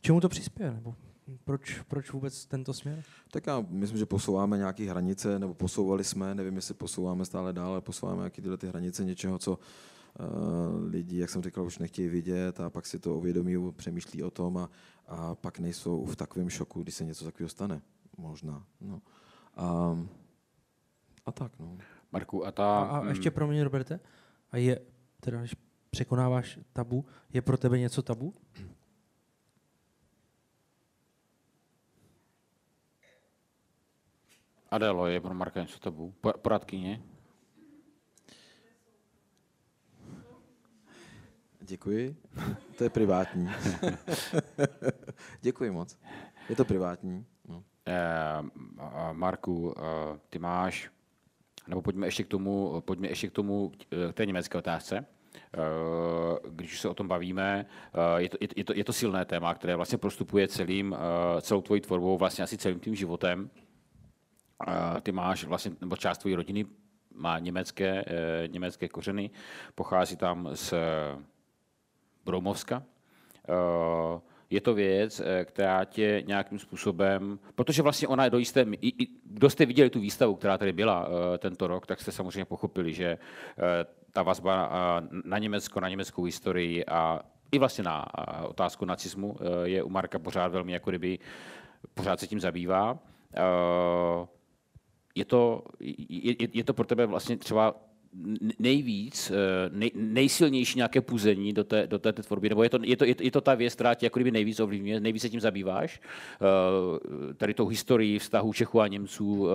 [0.00, 0.94] čemu to přispěje, nebo
[1.44, 3.02] proč, proč vůbec tento směr?
[3.30, 7.70] Tak já myslím, že posouváme nějaké hranice, nebo posouvali jsme, nevím, jestli posouváme stále dál,
[7.70, 9.58] ale posouváme nějaké tyhle ty hranice něčeho, co uh,
[10.90, 14.56] lidi, jak jsem říkal, už nechtějí vidět a pak si to uvědomí, přemýšlí o tom
[14.56, 14.70] a,
[15.06, 17.82] a pak nejsou v takovém šoku, když se něco takového stane.
[18.18, 18.66] Možná.
[18.80, 19.02] No.
[19.56, 19.98] A,
[21.26, 21.78] a tak, no.
[22.12, 22.80] Marku, a ta...
[22.80, 24.00] A, a mm, ještě pro mě, Roberte,
[24.50, 24.80] a je,
[25.20, 25.56] teda, když
[25.90, 28.34] překonáváš tabu, je pro tebe něco tabu?
[34.70, 36.14] Adelo, je pro Marka něco tabu?
[36.20, 37.02] Po- Poradkyně?
[41.60, 42.16] Děkuji.
[42.78, 43.48] To je privátní.
[45.40, 45.98] Děkuji moc.
[46.48, 47.26] Je to privátní.
[47.48, 47.64] No.
[47.86, 48.42] Eh,
[49.12, 50.90] Marku, eh, ty máš,
[51.68, 53.72] nebo pojďme ještě k tomu, pojďme ještě k tomu,
[54.10, 55.06] k té německé otázce.
[55.54, 55.58] Eh,
[56.50, 59.76] když se o tom bavíme, eh, je to, je, to, je to silné téma, které
[59.76, 63.50] vlastně prostupuje celým, eh, celou tvojí tvorbou, vlastně asi celým tím životem.
[64.68, 66.66] Eh, Ty máš vlastně, nebo část tvojí rodiny
[67.14, 69.30] má německé, eh, německé kořeny,
[69.74, 70.74] pochází tam z
[72.24, 72.82] Bromovska.
[74.50, 78.66] Je to věc, eh, která tě nějakým způsobem, protože vlastně ona je do jisté,
[79.24, 82.94] kdo jste viděli tu výstavu, která tady byla eh, tento rok, tak jste samozřejmě pochopili,
[82.94, 83.18] že eh,
[84.12, 84.70] ta vazba
[85.24, 87.20] na Německo, na německou historii a
[87.52, 88.06] i vlastně na
[88.48, 91.18] otázku nacismu je u Marka pořád velmi jako kdyby
[91.94, 92.98] pořád se tím zabývá.
[95.14, 97.74] Je to, je, je- to pro tebe vlastně třeba
[98.58, 102.78] nejvíc, eh, nej, nejsilnější nějaké puzení do té, do té, té tvorby, nebo je to,
[102.82, 105.40] je, to, je, to, ta věc, která tě jako kdyby nejvíc ovlivňuje, nejvíc se tím
[105.40, 106.00] zabýváš,
[106.40, 109.52] Eh, tady tou historií vztahu Čechů a Němců, eh,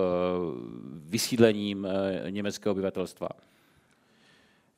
[1.04, 1.88] vysídlením
[2.30, 3.28] německého obyvatelstva.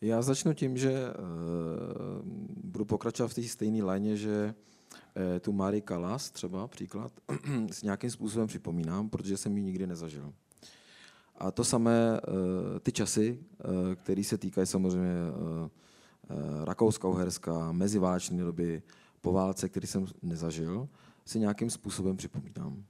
[0.01, 0.93] Já začnu tím, že
[2.65, 4.55] budu pokračovat v té stejné léně, že
[5.41, 7.13] tu Marie Callas třeba příklad
[7.73, 10.33] s nějakým způsobem připomínám, protože jsem ji nikdy nezažil.
[11.39, 12.35] A to samé uh,
[12.83, 18.83] ty časy, uh, které se týkají samozřejmě uh, uh, Rakouska-Uherska, meziválečné doby,
[19.21, 20.89] po válce, který jsem nezažil,
[21.25, 22.85] si nějakým způsobem připomínám.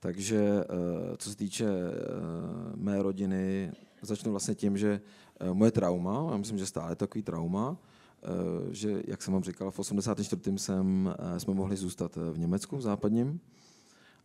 [0.00, 5.00] Takže eh, co se týče eh, mé rodiny, začnu vlastně tím, že
[5.40, 7.76] eh, moje trauma, já myslím, že stále takový trauma,
[8.22, 8.28] eh,
[8.74, 10.58] že, jak jsem vám říkal, v 84.
[10.58, 13.40] Jsem, eh, jsme mohli zůstat eh, v Německu, v západním,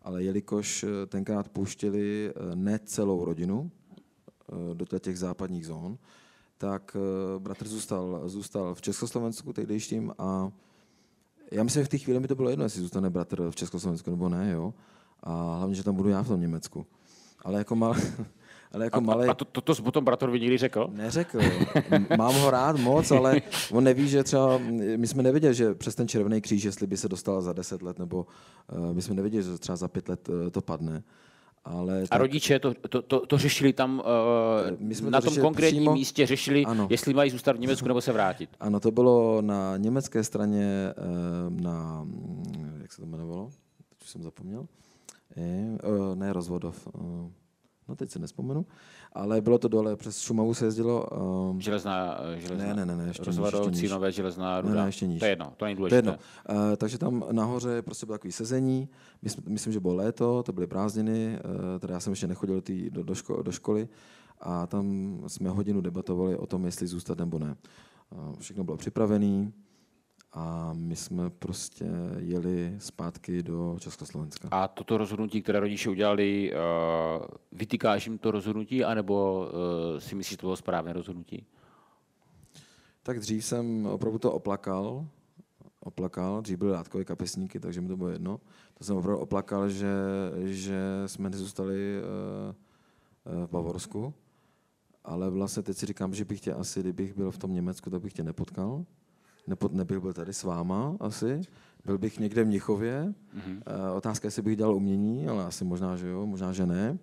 [0.02, 5.98] ale jelikož eh, tenkrát pouštěli eh, ne celou rodinu eh, do těch západních zón,
[6.58, 6.98] tak
[7.40, 10.52] bratr zůstal, zůstal v Československu tehdejším a
[11.52, 14.12] já myslím, že v té chvíli mi to bylo jedno, jestli zůstane bratr v Československu
[14.12, 14.74] nebo ne, jo.
[15.24, 16.86] A hlavně, že tam budu já v tom Německu.
[17.46, 17.96] Ale jako, mal,
[18.74, 19.28] ale jako A, malý...
[19.30, 20.88] a to, to, to jsi potom bratrovi někdy řekl?
[20.92, 21.40] Neřekl.
[22.18, 24.58] Mám ho rád moc, ale on neví, že třeba,
[24.98, 28.00] my jsme nevěděli, že přes ten červený kříž, jestli by se dostal za deset let,
[28.00, 28.26] nebo
[28.74, 31.04] uh, my jsme nevěděli, že třeba za pět let uh, to padne.
[31.66, 34.04] Ale A tak, rodiče to, to, to, to řešili tam
[34.80, 36.88] My uh, jsme to na tom řešili konkrétním přímo- místě, řešili, Ano.
[36.90, 38.50] jestli mají zůstat v Německu nebo se vrátit.
[38.60, 40.94] ano, to bylo na německé straně,
[41.50, 43.50] na, mm, jak se to jmenovalo?
[43.90, 44.66] Teď už jsem zapomněl.
[45.36, 45.78] Je,
[46.16, 46.88] ne Rozvodov.
[47.90, 48.66] No teď se nespomenu,
[49.14, 51.06] ale bylo to dole, přes Šumavu se jezdilo.
[51.52, 53.90] Um, Železná, eh, železná Ne, ne, ne, ne, ještě níž, rozvadov, ještě níž.
[53.90, 54.82] cínové, železná Ne, ruda.
[54.82, 55.20] ne, ještě níž.
[55.20, 55.96] To je jedno, to není to důležité.
[55.96, 56.12] je jedno.
[56.50, 58.90] Uh, takže tam nahoře prostě bylo takové sezení,
[59.22, 62.56] My jsme, myslím, že bylo léto, to byly prázdniny, uh, teda já jsem ještě nechodil
[62.56, 63.88] do, tý, do, do, ško, do školy
[64.42, 67.56] a tam jsme hodinu debatovali o tom, jestli zůstat nebo ne.
[68.10, 69.52] Uh, všechno bylo připravené
[70.34, 71.86] a my jsme prostě
[72.18, 74.48] jeli zpátky do Československa.
[74.52, 79.48] A toto rozhodnutí, které rodiče udělali, uh, vytýkáš jim to rozhodnutí, anebo
[79.94, 81.46] uh, si myslíš, že to bylo správné rozhodnutí?
[83.04, 85.06] Tak dřív jsem opravdu to oplakal,
[85.80, 88.40] oplakal, dřív byly látkové kapesníky, takže mi to bylo jedno.
[88.74, 89.94] To jsem opravdu oplakal, že,
[90.44, 94.14] že jsme nezůstali uh, v Bavorsku,
[95.04, 98.02] ale vlastně teď si říkám, že bych tě asi, kdybych byl v tom Německu, tak
[98.02, 98.86] bych tě nepotkal.
[99.48, 101.42] Nepot, nebyl byl tady s váma asi,
[101.86, 103.14] byl bych někde v Mnichově.
[103.34, 103.52] Mhm.
[103.52, 106.98] Uh, otázka je, jestli bych dělal umění, ale asi možná, že jo, možná, že ne.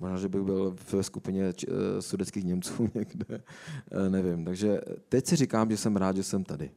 [0.00, 3.26] Možná, že bych byl ve skupině č- eh, sudeckých Němců někde,
[3.90, 4.44] Eh, nevím.
[4.44, 6.70] Takže teď si říkám, že jsem rád, že jsem tady.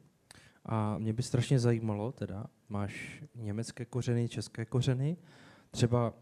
[0.65, 5.17] A mě by strašně zajímalo, teda, máš německé kořeny, české kořeny,
[5.71, 6.13] třeba,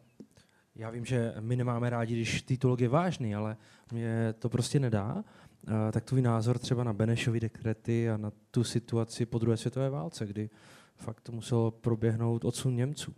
[0.76, 3.58] já vím, že my nemáme rádi, když titulok je vážný, ale
[3.92, 5.24] mě to prostě nedá,
[5.92, 10.26] tak tvůj názor třeba na Benešovy dekrety a na tu situaci po druhé světové válce,
[10.26, 10.50] kdy
[10.96, 13.14] fakt to muselo proběhnout odsun Němců.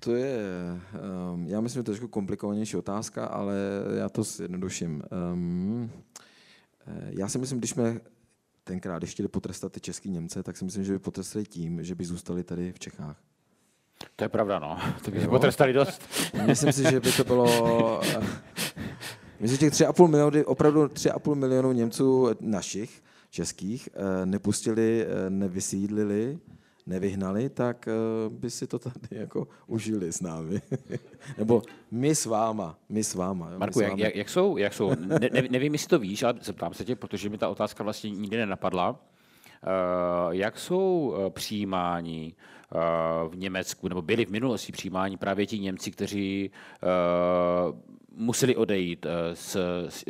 [0.00, 0.38] To je,
[1.34, 3.56] um, já myslím, že to je trošku komplikovanější otázka, ale
[3.96, 5.02] já to zjednoduším.
[5.32, 5.90] Um,
[7.06, 8.00] já si myslím, když jsme
[8.64, 11.94] tenkrát, když chtěli potrestat ty český Němce, tak si myslím, že by potrestali tím, že
[11.94, 13.16] by zůstali tady v Čechách.
[14.16, 14.78] To je pravda, no.
[15.04, 15.30] To by Jo.
[15.30, 16.02] potrestali dost.
[16.46, 18.00] Myslím si, že by to bylo...
[19.44, 26.38] Myslím, že těch 3,5 miliony, opravdu 3,5 milionů Němců našich, českých, eh, nepustili, eh, nevysídlili,
[26.86, 27.92] nevyhnali, tak eh,
[28.28, 30.60] by si to tady jako užili s námi.
[31.38, 33.50] Nebo my s váma, my s váma.
[33.50, 34.02] Jo, Marku, s jak, vámi.
[34.02, 36.96] jak, jak jsou, jak jsou ne, ne, nevím, jestli to víš, ale zeptám se tě,
[36.96, 38.90] protože mi ta otázka vlastně nikdy nenapadla.
[38.90, 42.34] Uh, jak jsou přijímáni
[42.74, 46.50] uh, v Německu, nebo byli v minulosti přijímáni právě ti Němci, kteří
[47.70, 49.56] uh, museli odejít uh, z,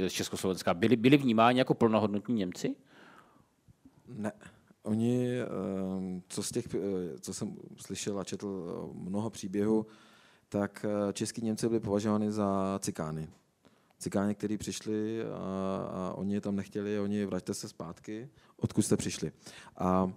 [0.09, 0.75] z Československa?
[0.75, 2.77] Byli, byli vnímáni jako plnohodnotní Němci?
[4.09, 4.33] Ne.
[4.85, 6.79] Oni, ehm, co, z těch, eh,
[7.21, 9.87] co jsem slyšel a četl eh, mnoho příběhů,
[10.49, 13.29] tak eh, český Němci byli považováni za cikány.
[13.99, 15.37] Cikáni, kteří přišli a,
[15.93, 19.33] a oni je tam nechtěli, oni vraťte se zpátky, odkud jste přišli.
[19.77, 20.13] A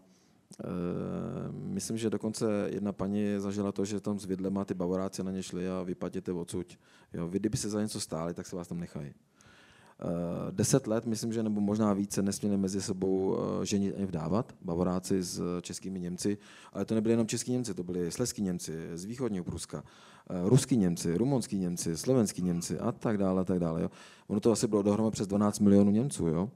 [1.51, 5.43] myslím, že dokonce jedna paní zažila to, že tam s vidlema ty bavoráci na ně
[5.43, 6.79] šli a vypadněte odsud.
[7.13, 9.13] Jo, vy, kdyby se za něco stáli, tak se vás tam nechají.
[9.99, 14.53] Eh, deset let, myslím, že nebo možná více, nesměli mezi sebou eh, ženit ani vdávat,
[14.61, 16.37] bavoráci s eh, českými Němci,
[16.73, 19.83] ale to nebyli jenom český Němci, to byli sleský Němci z východního Pruska,
[20.29, 23.81] eh, ruský Němci, rumunský Němci, slovenský Němci a tak dále, a tak dále.
[23.81, 23.91] Jo.
[24.27, 26.49] Ono to asi bylo dohromady přes 12 milionů Němců, jo.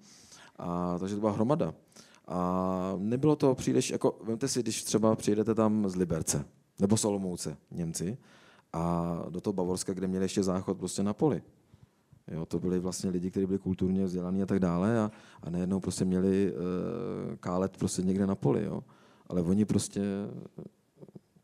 [0.58, 1.74] A, takže to byla hromada.
[2.32, 6.46] A nebylo to příliš, jako vemte si, když třeba přijedete tam z Liberce,
[6.80, 8.18] nebo z Olomouce, Němci,
[8.74, 11.42] a do toho Bavorska, kde měli ještě záchod prostě na poli.
[12.28, 15.12] Jo, to byli vlastně lidi, kteří byli kulturně vzdělaní a tak dále a,
[15.44, 18.84] a najednou prostě měli uh, kálet prostě někde na poli, jo.
[19.28, 20.02] Ale oni prostě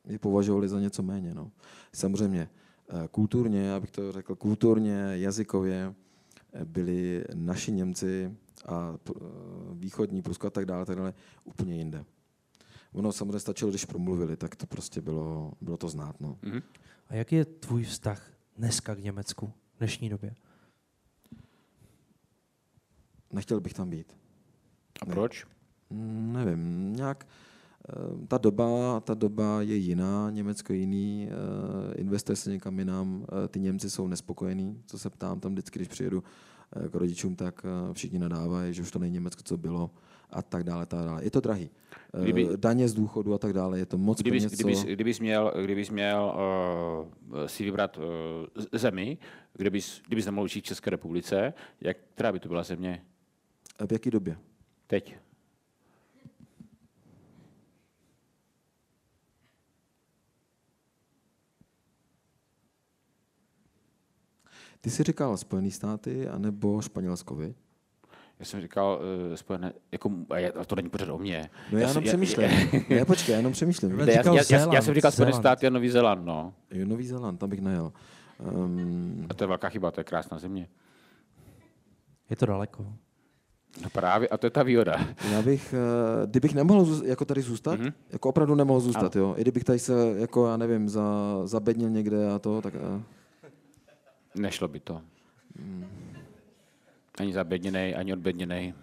[0.07, 1.51] je považovali za něco méně, no.
[1.93, 2.49] Samozřejmě
[2.89, 5.93] eh, kulturně, abych to řekl, kulturně, jazykově
[6.53, 9.13] eh, byli naši Němci a eh,
[9.73, 12.05] východní Prusko a tak dále, tak dále úplně jinde.
[12.93, 16.37] Ono samozřejmě stačilo, když promluvili, tak to prostě bylo, bylo to znát, no.
[16.41, 16.61] Mhm.
[17.09, 20.35] A jaký je tvůj vztah dneska k Německu v dnešní době?
[23.33, 24.15] Nechtěl bych tam být.
[25.01, 25.13] A Ne.
[25.13, 25.47] proč?
[26.31, 27.27] Nevím, nějak
[27.89, 33.25] eh, ta doba, ta doba je jiná, Německo je jiný, eh, investuje se někam jinam,
[33.49, 36.23] ty Němci jsou nespokojení, co se ptám tam vždycky, když přijedu
[36.91, 39.91] k rodičům, tak eh, všichni nadávají, že už to není Německo, co bylo
[40.29, 41.23] a tak dále, tak dále.
[41.23, 41.69] Je to drahý.
[42.13, 44.87] Eh, Kdyby- Daně z důchodu a tak dále, je to moc Kdybys, peněz, kdybys, co...
[44.87, 46.33] kdybys měl, kdybys měl
[47.29, 48.03] uh, si vybrat uh,
[48.71, 49.17] zemi,
[49.53, 53.03] kde bys, kdybys nemohl žít v České republice, jak, která by to byla země
[53.87, 54.37] V jaký době?
[54.87, 55.15] teď?
[64.81, 67.55] Ty jsi říkal Spojené státy anebo Španělsko, vy?
[68.39, 68.99] Já jsem říkal,
[69.29, 70.11] uh, spojené, jako,
[70.59, 71.49] a to není pořád o mě.
[71.71, 72.49] No já, jsem- jenom přemýšlím.
[72.89, 73.91] Ne, počkej, já jenom přemýšlím.
[73.99, 75.43] Já Já, já, říkal já, já, já Zéland, jsem říkal Spojené Zéland.
[75.43, 76.53] státy a Nový Zéland, no.
[76.71, 77.91] Jo, Nový Zéland, tam bych najel.
[78.53, 80.67] Um, A to je velká chyba, to je krásná země.
[82.29, 82.85] Je to daleko.
[83.83, 85.07] No právě, a to je ta výhoda.
[85.31, 87.89] Já bych, eh, kdybych nemohl zůst- jako tady zůstat, Mhm.
[87.89, 87.93] mm-hmm.
[88.09, 89.33] jako opravdu nemohl zůstat, jo.
[89.37, 91.03] I kdybych tady se, jako já nevím, za,
[91.45, 93.01] zabednil někde a to, tak eh,
[94.37, 95.01] Nešlo by to.
[97.19, 98.73] Ani zabedněnej, ani odbedněnej.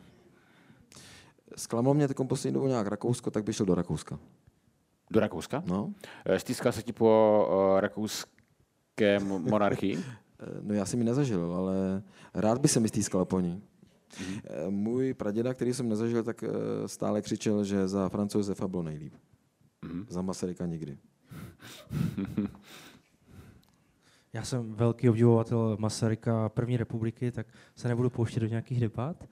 [1.56, 4.18] zklamalo mě teď poslední dobou nějak Rakousko, tak bych šel do Rakouska.
[5.10, 5.62] Do Rakouska?
[5.66, 5.92] No,
[6.26, 10.04] Eh, Stýskal se ti po uh, rakouské mo- monarchii?
[10.40, 12.02] Eh, no já jsem ji nezažil, ale
[12.34, 13.62] rád by se mi stýskal po ní.
[14.44, 16.48] Eh, Můj praděda, který jsem nezažil, tak eh,
[16.88, 19.14] stále křičel, že za Francouz Josefa bylo nejlíp.
[20.08, 20.98] Za Masaryka nikdy.
[24.34, 29.24] Já jsem velký obdivovatel Masaryka první republiky, tak se nebudu pouštět do nějakých debat.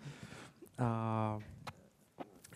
[0.78, 1.38] A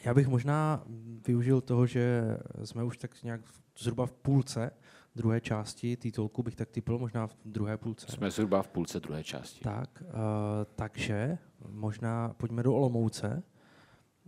[0.04, 0.84] já bych možná
[1.26, 2.22] využil toho, že
[2.64, 3.40] jsme už tak nějak
[3.78, 4.70] zhruba v půlce
[5.16, 8.12] druhé části titulku, bych tak typl, možná v druhé půlce.
[8.12, 9.60] Jsme zhruba v půlce druhé části.
[9.60, 10.10] Tak, uh,
[10.76, 11.38] takže
[11.68, 13.42] možná pojďme do Olomouce.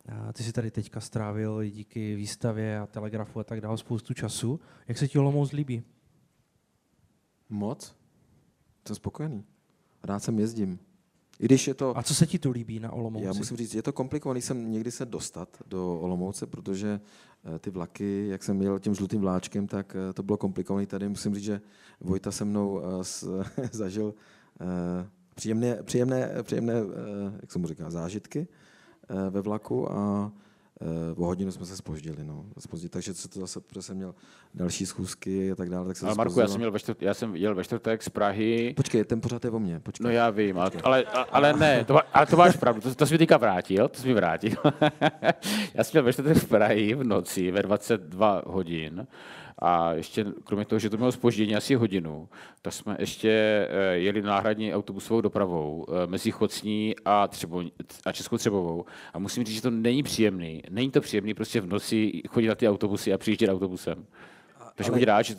[0.09, 4.61] Uh, ty si tady teďka strávil díky výstavě a telegrafu a tak dále spoustu času.
[4.89, 5.83] Jak se ti Olomouc líbí?
[7.49, 7.98] Moc?
[8.89, 9.45] Jsem spokojený.
[10.03, 10.79] Rád sem jezdím.
[11.41, 11.99] I když je to...
[11.99, 13.27] A co se ti tu líbí na Olomouci?
[13.27, 17.01] Já musím říct, je to komplikovaný sem někdy se dostat do Olomouce, protože
[17.55, 20.87] eh, ty vlaky, jak jsem jel tím žlutým vláčkem, tak eh, to bylo komplikovaný.
[20.87, 21.61] Tady musím říct, že
[22.01, 24.15] Vojta se mnou eh, s, zažil
[25.35, 26.75] příjemné, příjemné, příjemné
[27.41, 28.49] jak se mu říká, zážitky
[29.31, 30.33] ve vlaku a
[31.17, 32.25] o hodinu jsme se spoždili.
[32.25, 34.15] No, spozdili, takže se to zase, protože jsem měl
[34.55, 36.49] další schůzky a tak dále, tak se Ale Marku, já zpozdilo.
[36.49, 38.75] jsem, měl ve čtvrt, já jsem jel ve čtvrtek z Prahy.
[38.77, 39.81] Počkej, ten pořád je o mně.
[39.81, 40.05] Počkej.
[40.05, 43.15] No já vím, ale, ale, ale ne, to, ale to máš pravdu, to, to jsi
[43.15, 44.57] mi teďka vrátil, to jsi mi vrátil.
[45.75, 49.07] já jsem měl ve čtvrtek v Prahy v noci ve 22 hodin
[49.59, 52.29] a ještě kromě toho, že to mělo spoždění asi hodinu,
[52.63, 53.31] tak jsme ještě
[53.71, 57.63] eh, jeli náhradní autobusovou dopravou eh, mezi Chocní a, Třebo,
[58.07, 60.63] a Českou Třebovou a musím říct, že to není příjemný.
[60.71, 64.07] Není to příjemný prostě v noci chodit na ty autobusy a přijíždět autobusem.
[64.79, 65.35] Takže buď rád, že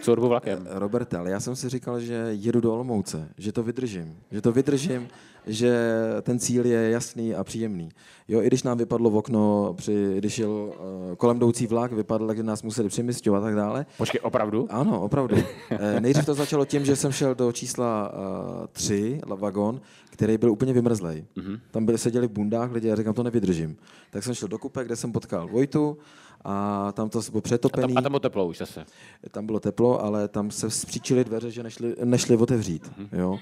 [0.00, 0.66] celou dobu vlakem.
[0.70, 4.52] Roberte, ale já jsem si říkal, že jedu do Olomouce, že to vydržím, že to
[4.52, 5.08] vydržím,
[5.46, 5.74] že
[6.22, 7.88] ten cíl je jasný a příjemný.
[8.28, 10.74] Jo, i když nám vypadlo v okno, při, když jel uh,
[11.16, 13.86] kolem jdoucí vlak, vypadlo, že nás museli přemysťovat a tak dále.
[13.96, 14.66] Počkej, opravdu?
[14.70, 15.36] Ano, opravdu.
[15.70, 19.80] Eh, Nejdřív to začalo tím, že jsem šel do čísla uh, 3, vagon,
[20.10, 21.24] který byl úplně vymrzlej.
[21.36, 21.60] Mm-hmm.
[21.70, 23.76] Tam byli, seděli v bundách lidi a říkám, to nevydržím.
[24.10, 25.98] Tak jsem šel do kupe, kde jsem potkal Vojtu
[26.44, 27.94] a tam to bylo A přetopený.
[27.94, 28.84] tam, a tam bylo teplo už zase.
[29.30, 32.90] Tam bylo teplo, ale tam se zpříčily dveře, že nešli, nešli otevřít.
[33.12, 33.38] Jo?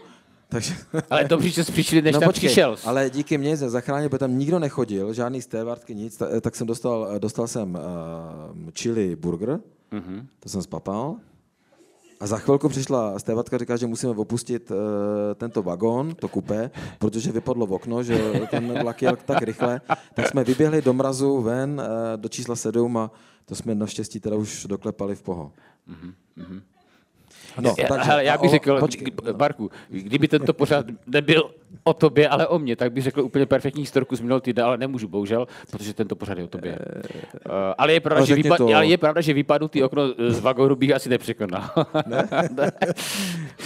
[0.49, 0.75] Takže,
[1.11, 2.77] Ale dobře, že přišli, než no tam počkej, přišel.
[2.85, 6.67] ale díky mně se zachránil, protože tam nikdo nechodil, žádný stevardky, nic, ta- tak jsem
[6.67, 7.75] dostal, dostal jsem
[8.65, 10.27] uh, chili burger, Mhm.
[10.41, 11.17] to jsem spapal.
[12.23, 14.77] A za chvilku přišla stévatka, říká, že musíme opustit uh,
[15.35, 19.81] tento vagón, to kupé, protože vypadlo v okno, že ten vlak jel tak rychle.
[20.15, 23.11] Tak jsme vyběhli do mrazu ven uh, do čísla 7 a
[23.45, 25.53] to jsme naštěstí teda už doklepali v poho.
[27.61, 31.51] No, Já- takže- hele, já bych o- řekl, počkej, k- Barku, kdyby tento pořád nebyl
[31.85, 34.77] o tobě, ale o mně, tak bych řekl úplně perfektní historku z minulého týdne, ale
[34.79, 36.79] nemůžu, bohužel, protože tento pořád je o tobě.
[36.79, 38.75] Uh, ale, je pravda, že řekni vypa- to.
[38.75, 41.71] ale je pravda, že vypadnutý okno z vagónu bych asi nepřekonal.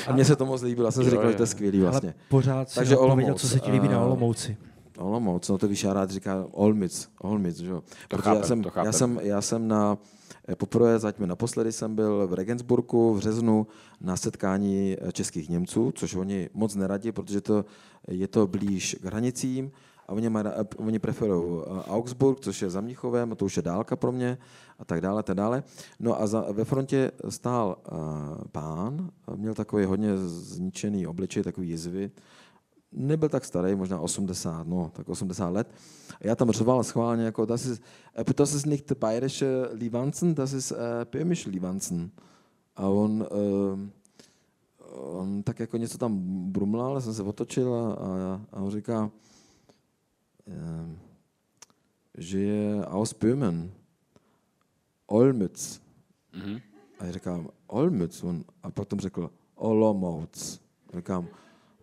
[0.07, 2.09] A mně se to moc líbilo, já jsem si říkal, že to je skvělý vlastně.
[2.09, 4.57] Ale pořád Takže Olomouc, co se ti líbí na Olomouci.
[4.99, 7.83] Olomouc, no to víš, já rád říká Olmic, Olmic, že jo.
[8.09, 8.87] Protože chápem, já, jsem, to chápem.
[8.87, 10.16] já, jsem, já jsem na, eh,
[10.55, 13.67] poprvé, zatím naposledy jsem byl v Regensburgu v březnu
[14.01, 17.65] na setkání eh, českých Němců, což oni moc neradí, protože to,
[18.09, 19.73] je to blíž k hranicím
[20.09, 23.97] a oni, mají, oni preferují eh, Augsburg, což je za Mnichovem, to už je dálka
[23.97, 24.39] pro mě
[24.79, 25.63] a tak dále, tak dále.
[26.01, 27.99] No a za, ve frontě stál uh,
[28.53, 32.11] pán, měl takový hodně zničený obličej, takový jizvy,
[32.93, 35.75] nebyl tak starý, možná 80, no, tak 80 let.
[36.21, 37.83] A já tam řval schválně jako, das ist,
[38.15, 42.11] äh, das ist nicht bayerische Livanzen, das ist äh, böhmische Livanzen.
[42.77, 43.89] A on, äh,
[44.93, 46.19] on tak jako něco tam
[46.53, 49.11] brumlal, jsem se otočil a, a, a on říká,
[50.47, 50.97] äh,
[52.19, 53.71] že je aus Böhmen,
[55.07, 55.81] Olmütz.
[56.33, 56.61] Mhm.
[56.99, 58.23] A já říkám, Olmütz.
[58.25, 60.61] On, a potom řekl, Olomouc.
[60.97, 61.29] Říkám,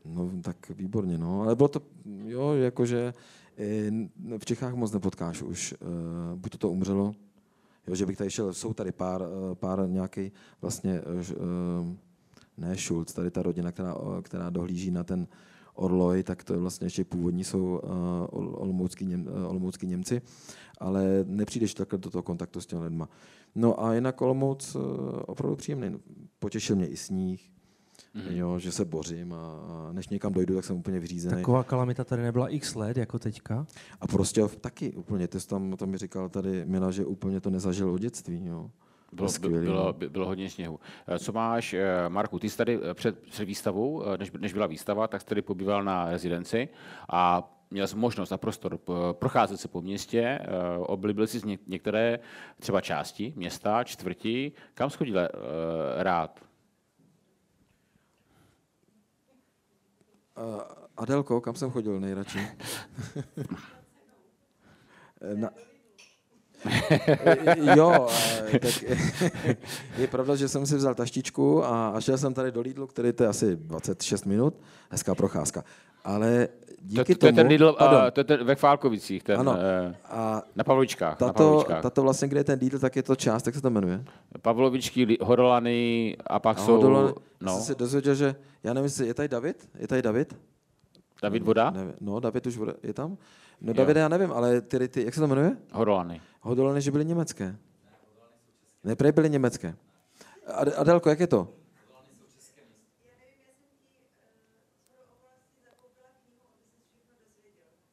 [0.06, 1.42] no tak výborně, no.
[1.42, 1.82] Ale bylo to,
[2.26, 3.14] jo, jakože
[3.58, 3.92] eh,
[4.38, 5.74] v Čechách moc nepotkáš už.
[5.74, 7.14] eh, Buď to to umřelo,
[7.88, 10.32] jo, že bych tady šel, jsou tady pár, eh, pár nějaký
[10.62, 11.02] vlastně,
[12.58, 15.28] ne Schulz, tady ta rodina, která, která dohlíží na ten
[15.76, 17.82] Orloj, tak to je vlastně ještě původní jsou
[18.32, 20.22] olomoucký, Něm, olomoucký Němci,
[20.78, 23.10] ale nepřijdeš takhle do toho kontaktu s těmi lidma.
[23.56, 24.78] No a jinak Olomouc
[25.26, 26.00] opravdu příjemný.
[26.40, 27.53] Potěšil mě i sníh,
[28.14, 28.38] Mm.
[28.38, 31.36] Jo, že se bořím a, a než někam dojdu, tak jsem úplně vyřízený.
[31.36, 33.66] Taková kalamita tady nebyla x let, jako teďka.
[34.02, 37.50] A prostě taky úplně, ty jsi tam, tam mi říkal tady Mila, že úplně to
[37.50, 38.46] nezažil od dětství.
[38.46, 38.70] Jo.
[39.12, 39.94] Bylo, skvělý, bylo, no.
[39.94, 40.80] bylo, bylo hodně sněhu.
[41.08, 44.68] Eh, Co máš, eh, Marku, ty jsi tady eh, před, před výstavou, než, než byla
[44.68, 46.70] výstava, tak jsi tady pobýval na rezidenci
[47.10, 48.80] a měl jsi možnost a prostor
[49.12, 50.40] procházet se po městě,
[50.80, 52.20] oblíbil jsi něk- některé
[52.60, 54.52] třeba části města, čtvrti.
[54.74, 55.30] Kam jsi chodil eh,
[55.98, 56.40] rád?
[60.98, 62.40] Adelko, kam jsem chodil nejradši?
[65.36, 65.50] Na...
[67.76, 68.08] jo,
[68.62, 68.84] tak
[69.98, 73.24] je pravda, že jsem si vzal taštičku a, šel jsem tady do Lidlu, který to
[73.24, 74.54] je asi 26 minut,
[74.90, 75.64] hezká procházka.
[76.04, 77.36] Ale To, díky to, je tomu...
[77.36, 81.20] ten Lidl, pardon, to je ten ve Fálkovicích, ten, ano, eh, a na Pavlovičkách.
[81.20, 81.82] na tato, Pavlovičkách.
[81.82, 84.04] tato vlastně, kde je ten Lidl, tak je to část, jak se to jmenuje?
[84.42, 86.72] Pavlovičky, Horolany a pak A jsou...
[86.72, 87.54] Hodole, no, no.
[87.54, 89.70] jsem se dozvěděl, že, já nevím, je tady David?
[89.80, 90.36] Je tady David?
[91.22, 91.74] David Voda.
[92.02, 93.18] No, David už bude- je tam?
[93.64, 95.58] No, Davide, já nevím, ale ty, ty, jak se to jmenuje?
[95.72, 96.22] Horolany.
[96.42, 97.56] Hodolany, že byly německé.
[98.84, 99.76] Ne, prej byly německé.
[100.48, 101.48] Ad- Adelko, jak je to?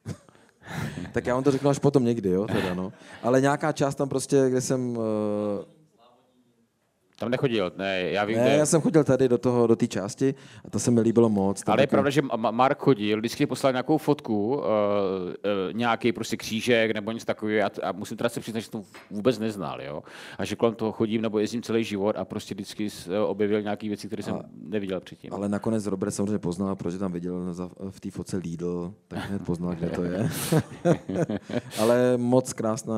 [1.13, 2.93] tak já vám to řeknu až potom někdy, jo, teda, no.
[3.23, 4.97] Ale nějaká část tam prostě, kde jsem...
[4.97, 5.03] Uh,
[7.21, 8.53] Tam nechodil, ne, já vím, ne, kde...
[8.57, 11.63] já jsem chodil tady do toho, do té části a to se mi líbilo moc.
[11.67, 14.63] Ale je taky- pravda, že Ma- Mark chodil, vždycky poslal nějakou fotku, uh, uh,
[15.73, 19.39] nějaký prostě křížek nebo něco takového a, a musím teda se přiznat, že to vůbec
[19.39, 20.03] neznal, jo.
[20.37, 22.87] A že kolem toho chodím nebo jezdím celý život a prostě vždycky
[23.25, 25.33] objevil nějaké věci, které jsem A- neviděl předtím.
[25.33, 27.53] Ale nakonec Robert samozřejmě poznal, protože tam viděl
[27.89, 30.29] v té fotce Lidl, tak hned poznal, kde to je.
[31.79, 32.95] Ale moc krásná,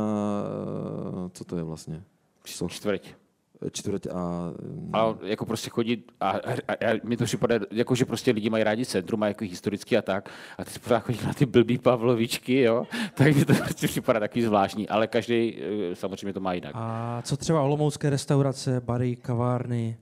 [1.25, 2.03] eh, co to je vlastně?
[2.45, 2.67] Co?
[2.69, 3.22] Čtvrť.
[3.71, 4.51] Čtvrť a...
[4.93, 8.63] Ale jako prostě chodit a, a, a mi to připadá, jako že prostě lidi mají
[8.63, 11.77] rádi centrum, mají jako historicky a tak, a ty si pořád chodí na ty blbý
[11.77, 16.53] Pavlovičky, jo, tak mi to prostě připadá takový zvláštní, ale každý eh, samozřejmě to má
[16.53, 16.71] jinak.
[16.75, 19.97] A co třeba olomoucké restaurace, bary, kavárny?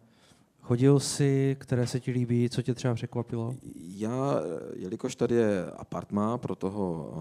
[0.61, 3.55] Chodil jsi, které se ti líbí, co tě třeba překvapilo?
[3.95, 7.13] Já, eh, jelikož tady je apartma pro toho,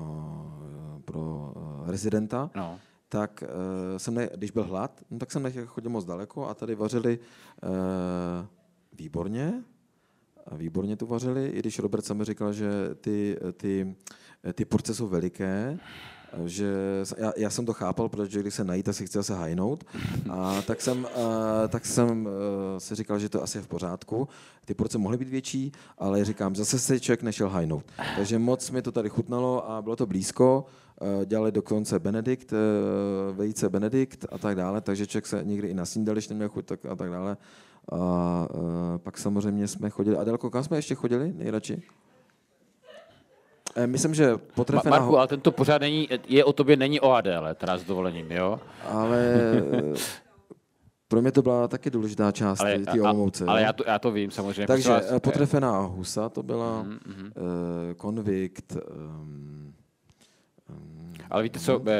[0.98, 1.52] eh, pro
[1.86, 2.78] rezidenta, No.
[3.10, 6.54] Tak uh, jsem, ne, když byl hlad, no, tak jsem nechtěl chodit moc daleko a
[6.54, 7.68] tady vařili uh,
[8.98, 9.64] výborně.
[10.46, 13.96] A výborně tu vařili, i když Robert mi říkal, že ty, ty,
[14.54, 15.78] ty porce jsou veliké,
[16.44, 16.72] že
[17.16, 19.84] já, já, jsem to chápal, protože když se najít, tak si chtěl se hajnout.
[20.30, 22.32] A tak jsem, uh, tak jsem uh,
[22.78, 24.28] si říkal, že to asi je v pořádku.
[24.64, 27.84] Ty porce mohly být větší, ale říkám, zase se člověk nešel hajnout.
[28.16, 30.66] Takže moc mi to tady chutnalo a bylo to blízko.
[31.00, 32.58] Uh, dělali dokonce Benedikt, uh,
[33.36, 36.64] vejce Benedikt a tak dále, takže člověk se někdy i na snídali, když neměl chuť
[36.66, 37.36] tak, a tak dále.
[37.92, 37.96] A
[38.54, 40.16] uh, pak samozřejmě jsme chodili.
[40.16, 41.82] Adelko, kam jsme ještě chodili nejradši?
[43.76, 44.98] Eh, Myslím, že potrefená...
[44.98, 48.60] Marku, ale tento pořád není, je o tobě, není o Adéle, teda s dovolením, jo?
[48.88, 49.94] ale eh,
[51.08, 53.44] pro mě to byla taky důležitá část Ale, té a, Olomouce.
[53.44, 53.66] ale jo.
[53.66, 54.66] já, to, já to vím samozřejmě.
[54.66, 57.24] Takže eh, potrefená husa to byla, Mhm, mhm.
[57.36, 59.69] uh, konvikt, um,
[61.30, 61.92] Ale víte co, eh,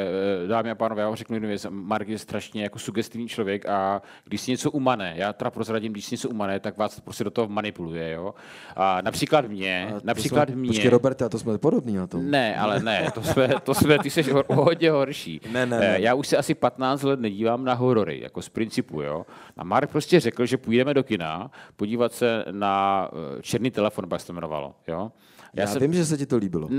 [0.44, 1.66] eh, dámy a pánové, já vám řeknu jednu věc.
[1.70, 6.04] Mark je strašně jako sugestivní člověk a když si něco umane, já teda prozradím, když
[6.04, 8.34] si něco umane, tak vás prostě do toho manipuluje, jo.
[8.76, 10.68] A například mě, a například jsme, mě.
[10.68, 12.30] Počkej, Roberte, a to jsme podobní na tom.
[12.30, 15.40] Ne, ale ne, to jsme, to jsme ty jsi hor, hodně horší.
[15.52, 16.00] Ne, ne, Eh, ne.
[16.00, 19.26] Já už se asi 15 let nedívám na horory, jako z principu, jo.
[19.56, 23.08] A Mark prostě řekl, že půjdeme do kina podívat se na
[23.42, 25.12] Černý telefon, jak se to jmenovalo, jo.
[25.54, 26.68] Já, já vím, že se ti to líbilo.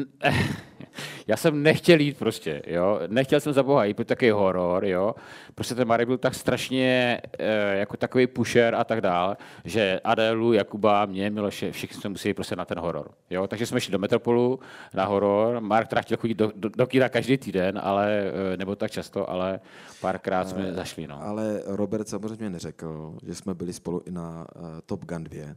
[1.28, 3.00] Já jsem nechtěl jít prostě, jo.
[3.08, 5.16] Nechtěl jsem za boha jít, protože takový horor, jo.
[5.56, 10.54] Prostě ten Marek byl tak strašně eh, jako takový pusher a tak dál, že Adélu,
[10.54, 13.48] Jakuba, mě, Miloše, všichni jsme museli prostě na ten horor, jo.
[13.48, 14.60] Takže jsme šli do Metropolu
[14.94, 15.62] na horor.
[15.62, 19.30] Mark teda chtěl chodit do, do, do kina každý týden, ale, eh, nebo tak často,
[19.30, 19.60] ale
[20.02, 21.24] párkrát jsme zašli, no.
[21.24, 25.56] Ale Robert samozřejmě neřekl, že jsme byli spolu i na uh, Top Gun 2.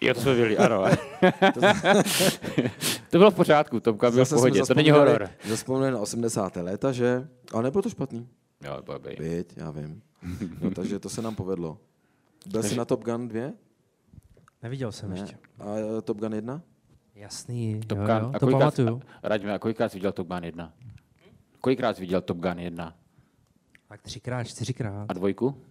[0.00, 0.84] Jo, to jsme byli, ano.
[3.10, 5.28] to bylo v pořádku, Tomka byl v pohodě, to není horor.
[5.48, 6.56] Zazpomněli na 80.
[6.56, 7.28] léta, že?
[7.52, 8.28] Ale nebylo to špatný.
[8.64, 9.16] Jo, blbej.
[9.20, 10.02] Víď, já vím.
[10.60, 11.78] No, takže to se nám povedlo.
[12.46, 13.40] Byl jsi na Top Gun 2?
[14.62, 15.20] Neviděl jsem Ne.
[15.20, 15.36] ještě.
[15.58, 15.64] A
[15.98, 16.62] eh, Top Gun 1?
[17.14, 18.16] Jasný, Top jo, Gun.
[18.16, 19.02] jo, A to pamatuju.
[19.22, 20.72] Raďme, a kolikrát jsi viděl Top Gun 1?
[21.60, 22.96] Kolikrát jsi viděl Top Gun 1?
[23.88, 25.06] Tak třikrát, čtyřikrát.
[25.10, 25.62] A dvojku?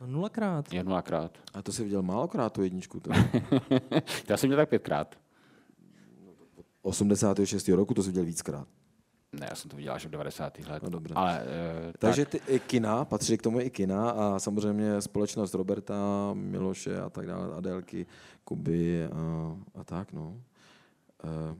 [0.00, 0.72] No nulakrát.
[0.72, 1.38] Je nulakrát.
[1.54, 3.00] A to jsi viděl málokrát tu jedničku.
[3.00, 3.10] To.
[4.28, 5.18] Já jsem měl tak pětkrát.
[6.82, 7.68] 86.
[7.68, 8.68] roku to jsi viděl víckrát.
[9.40, 10.58] Ne, já jsem to viděl až v 90.
[10.58, 10.82] let.
[10.82, 11.14] No, dobře.
[11.14, 11.42] Ale,
[11.86, 16.30] uh, Takže tak, ty i kina, patří k tomu i kina a samozřejmě společnost Roberta,
[16.34, 18.06] Miloše a tak dále, Adélky,
[18.44, 20.40] Kuby a, a tak, no.
[21.24, 21.56] Eh,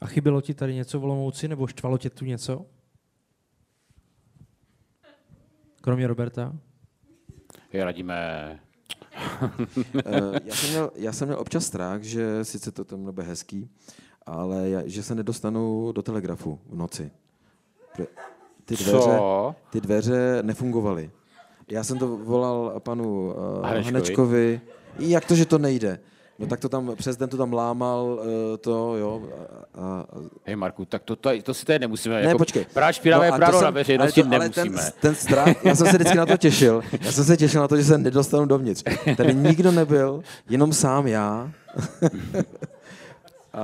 [0.00, 2.66] A chybělo ti tady něco v Olomouci, nebo štvalo tě tu něco?
[5.80, 6.56] Kromě Roberta?
[7.78, 8.60] Radíme,
[10.06, 13.70] Eh, já, jsem měl, já jsem měl občas strach, že sice to tam nebude hezký,
[14.26, 17.10] ale já, že se nedostanu do telegrafu v noci.
[18.64, 19.54] Ty dveře, co?
[19.70, 21.10] ty dveře nefungovaly.
[21.70, 23.92] Já jsem to volal panu uh, Hanečkovi.
[23.92, 24.60] Hanečkovi.
[24.98, 26.00] Jak to, že to nejde?
[26.40, 29.22] No tak to tam, přes den to tam lámal, uh, to, jo.
[29.74, 30.04] A, a,
[30.44, 32.14] Hej Marku, tak to, to, to si tady nemusíme.
[32.14, 32.66] ne, jako, počkej.
[32.74, 34.82] Práč špinavé prádlo jsem- na veřejnosti ale to- ale nemusíme.
[34.82, 36.82] Ten, ten strach, já jsem se vždycky na to těšil.
[37.00, 38.82] Já jsem se těšil na to, že se nedostanu dovnitř.
[39.16, 41.50] Tady nikdo nebyl, jenom sám já.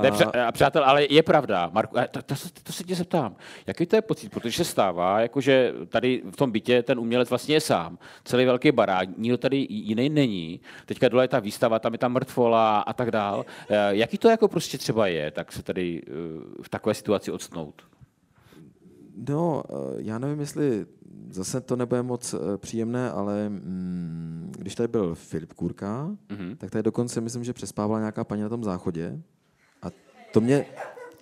[0.01, 3.35] Ne, přa, přátel, ale je pravda, Marku, to, to, se- to se tě zeptám,
[3.67, 7.55] jaký to je pocit, protože se stává, jakože tady v tom bytě ten umělec vlastně
[7.55, 11.93] je sám, celý velký barák, nikdo tady jiný není, teďka dole je ta výstava, tam
[11.93, 13.45] je ta mrtvola a tak dál.
[13.69, 16.11] Eh, Jaký to jako prostě třeba je, tak se tady eh,
[16.61, 17.81] v takové situaci odstnout?
[19.29, 20.85] No, eh, já nevím, jestli
[21.29, 26.55] zase to nebude moc příjemné, ale mm, když tady byl Filip Kůrka, Mhm.
[26.57, 29.19] tak tady dokonce myslím, že přespávala nějaká paní na tom záchodě.
[30.31, 30.65] To mě,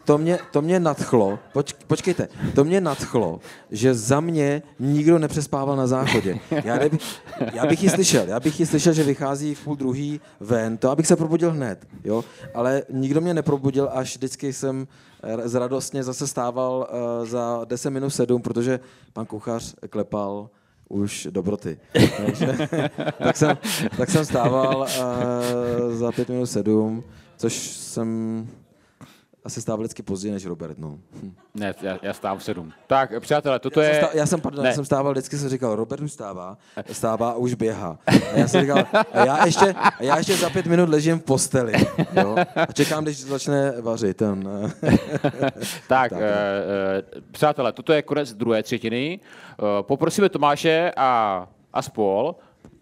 [0.06, 3.39] to mě, to mě nadchlo, poč, počkejte, to mě nadchlo,
[3.72, 6.39] že za mě nikdo nepřespával na záchodě.
[6.64, 7.01] Já, nebych,
[7.53, 10.89] já bych ji slyšel, já bych ji slyšel, že vychází v půl druhý ven, to
[10.89, 14.88] abych se probudil hned, jo, ale nikdo mě neprobudil, až vždycky jsem
[15.24, 16.88] eh, radostně zase stával
[17.22, 18.80] uh, za 10 minut 7, protože
[19.14, 20.49] pan kuchař klepal
[20.89, 21.80] už dobroty.
[22.18, 22.58] Takže,
[23.18, 23.58] tak, jsem,
[23.97, 27.03] tak jsem stával uh, za 5 minut 7,
[27.38, 28.47] což jsem
[29.46, 30.78] asi stával vždycky později než Robert.
[30.78, 30.98] No.
[31.24, 31.34] Hm.
[31.56, 32.72] Ne, já, já stávám v sedm.
[32.88, 34.04] Tak, přátelé, toto Já, jsem je...
[34.08, 34.70] stá, já jsem, pardon, Ne.
[34.70, 36.58] já jsem stával, vždycky jsem říkal, Robert už stává,
[36.91, 37.98] stává a už běhá.
[38.08, 41.24] A já jsem říkal, a já ještě, a já ještě za pět minut ležím v
[41.24, 41.74] posteli.
[42.22, 42.36] Jo?
[42.68, 44.50] A čekám, když začne vařit ten.
[45.88, 46.18] Tak, Tak, uh,
[47.32, 49.20] přátelé, toto je konec druhé třetiny.
[49.62, 52.36] Uh, poprosíme Tomáše a, a spol.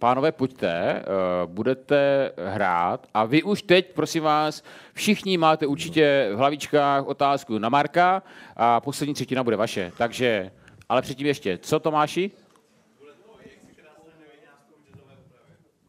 [0.04, 1.04] Pánové, pojďte,
[1.46, 7.58] uh, budete hrát a vy už teď, prosím vás, všichni máte určitě v hlavičkách otázku
[7.58, 8.24] na Marka
[8.56, 9.92] a poslední třetina bude vaše.
[9.98, 10.52] Takže,
[10.90, 12.32] ale předtím ještě, co Tomáši?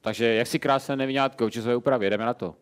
[0.01, 2.55] Takže jak si krásné nevinátko v jazzové úpravě, jdeme na to.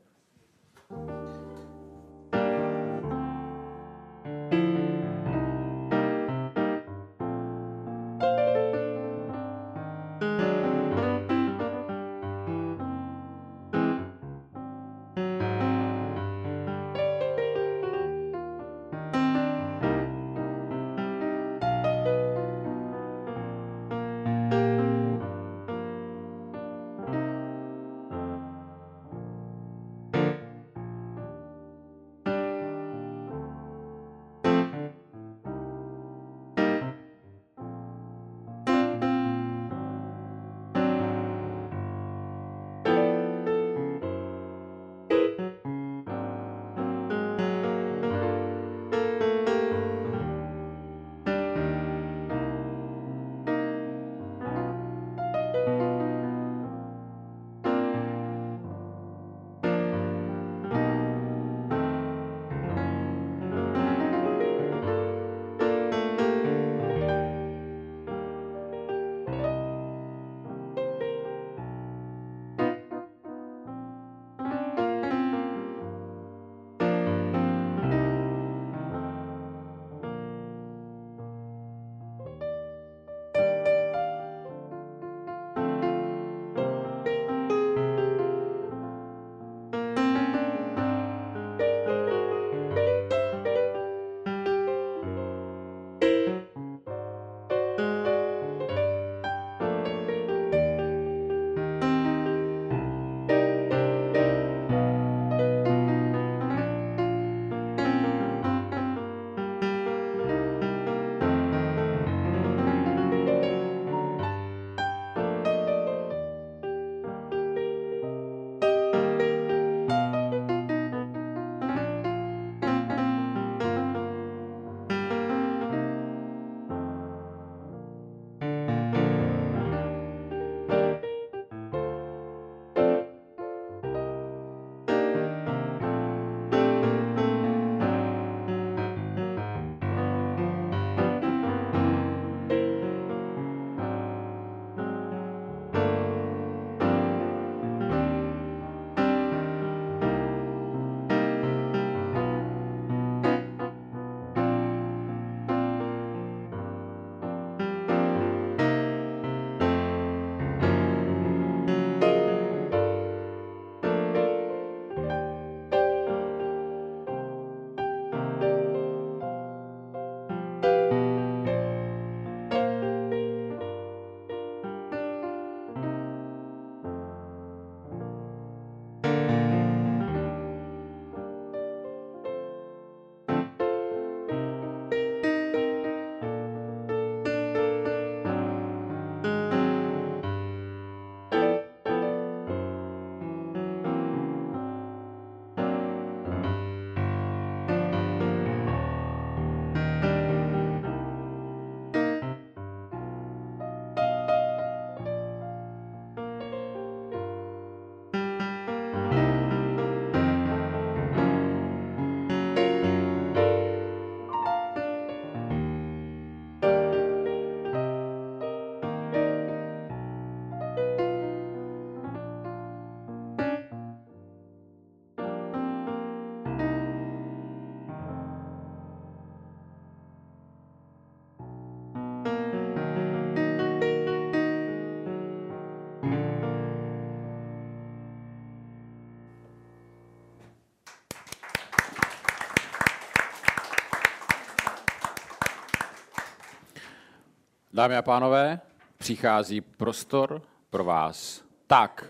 [247.74, 248.60] Dámy a pánové,
[248.98, 251.44] přichází prostor pro vás.
[251.66, 252.06] Tak,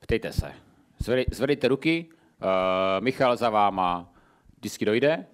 [0.00, 0.52] ptejte se.
[1.30, 2.46] Zvedejte ruky, uh,
[3.04, 4.12] Michal za váma
[4.58, 5.26] vždycky dojde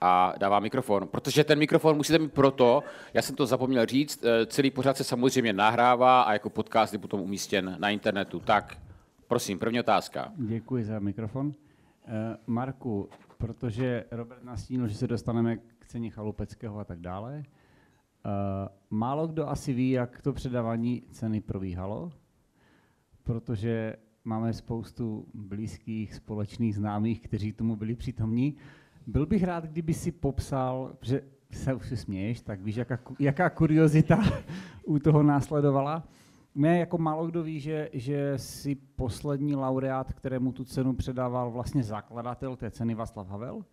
[0.00, 1.08] a dává mikrofon.
[1.08, 2.82] Protože ten mikrofon musíte mít proto,
[3.14, 6.98] já jsem to zapomněl říct, eh, celý pořád se samozřejmě nahrává a jako podcast je
[6.98, 8.40] potom umístěn na internetu.
[8.40, 8.78] Tak,
[9.26, 10.32] prosím, první otázka.
[10.36, 11.54] Děkuji za mikrofon.
[12.06, 13.08] Eh, Marku,
[13.38, 17.42] protože Robert nastínil, že se dostaneme k ceně chalupeckého a tak dále,
[18.90, 22.12] málo kdo asi ví, jak to předávání ceny probíhalo,
[23.22, 28.56] protože máme spoustu blízkých, společných známých, kteří tomu byli přítomní.
[29.06, 34.20] Byl bych rád, kdyby si popsal, že se už směješ, tak víš, jaká, jaká kuriozita
[34.84, 36.08] u toho následovala.
[36.54, 41.82] Mě jako málo kdo ví, že, že si poslední laureát, kterému tu cenu předával vlastně
[41.82, 43.64] zakladatel té ceny Václav Havel.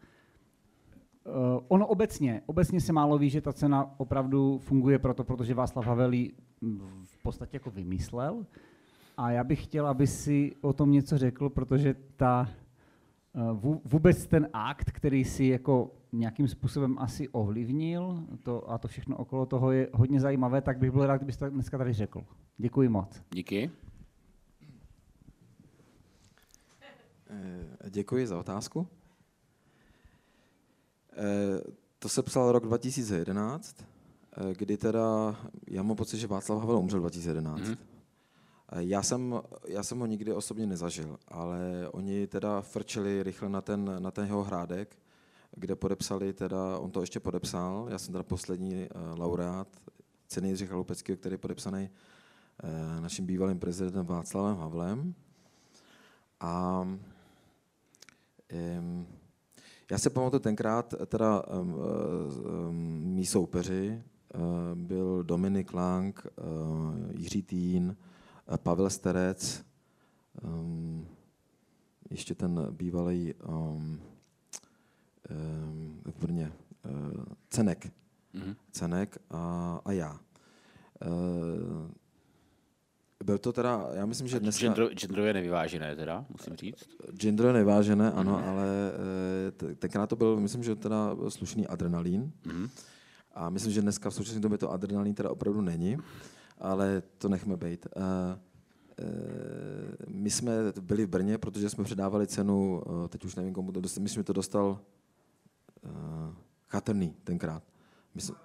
[1.25, 1.33] Uh,
[1.67, 6.13] ono obecně, obecně se málo ví, že ta cena opravdu funguje proto, protože Václav Havel
[6.13, 8.45] ji mm, v podstatě jako vymyslel.
[9.17, 12.49] A já bych chtěl, aby si o tom něco řekl, protože ta,
[13.35, 18.87] eh, vů- vůbec ten akt, který si jako nějakým způsobem asi ovlivnil, to, a to
[18.87, 22.23] všechno okolo toho je hodně zajímavé, tak bych byl rád, kdybyste to dneska tady řekl.
[22.57, 23.21] Děkuji moc.
[23.31, 23.71] Díky.
[27.29, 28.87] Eh, Děkuji za otázku.
[31.15, 31.61] Eh,
[31.99, 33.75] To se psal rok 2011,
[34.37, 35.35] eh, kdy teda,
[35.67, 37.61] já mám pocit, že Václav Havel umřel 2011.
[37.61, 37.77] Mhm.
[38.71, 43.61] Eh, Já jsem, já jsem ho nikdy osobně nezažil, ale oni teda frčeli rychle na
[43.61, 44.97] ten, na ten jeho hrádek,
[45.51, 49.67] kde podepsali teda, on to ještě podepsal, já jsem teda poslední uh, laureát
[50.27, 51.89] ceny Jindřicha Chalupeckého, který je podepsaný
[52.63, 55.13] uh, naším bývalým prezidentem Václavem Havlem.
[56.39, 56.99] A um,
[59.91, 64.03] já se pamatuju tenkrát, teda um, um, mý soupeři
[64.35, 64.41] uh,
[64.75, 67.95] byl Dominik Lang, uh, Jiří Týn,
[68.49, 69.65] uh, Pavel Sterec,
[70.43, 71.07] um,
[72.09, 73.99] ještě ten bývalý um,
[75.29, 76.51] um, v Brně,
[76.85, 77.91] uh, Cenek,
[78.35, 78.55] Mhm.
[78.71, 80.11] Cenek a, a já.
[80.11, 81.91] Uh,
[83.25, 84.59] byl to teda, já myslím, že dneska...
[84.61, 86.89] Gender, genderově nevyvážené teda, musím říct.
[87.11, 88.49] Gender je nevážené, ano, Mhm.
[88.49, 88.65] ale
[89.71, 92.31] eh, tenkrát to byl, myslím, že teda slušný adrenalin.
[92.45, 92.69] Mhm.
[93.33, 95.97] A myslím, že dneska v současné době to adrenalin teda opravdu není,
[96.57, 97.87] ale to nechme být.
[97.95, 98.03] Uh,
[100.07, 103.81] my jsme byli v Brně, protože jsme předávali cenu, eh, teď už nevím komu to
[103.81, 104.79] dostal, myslím, že to dostal
[105.83, 105.89] uh,
[106.67, 107.63] Chatrný tenkrát.
[108.15, 108.35] Myslím,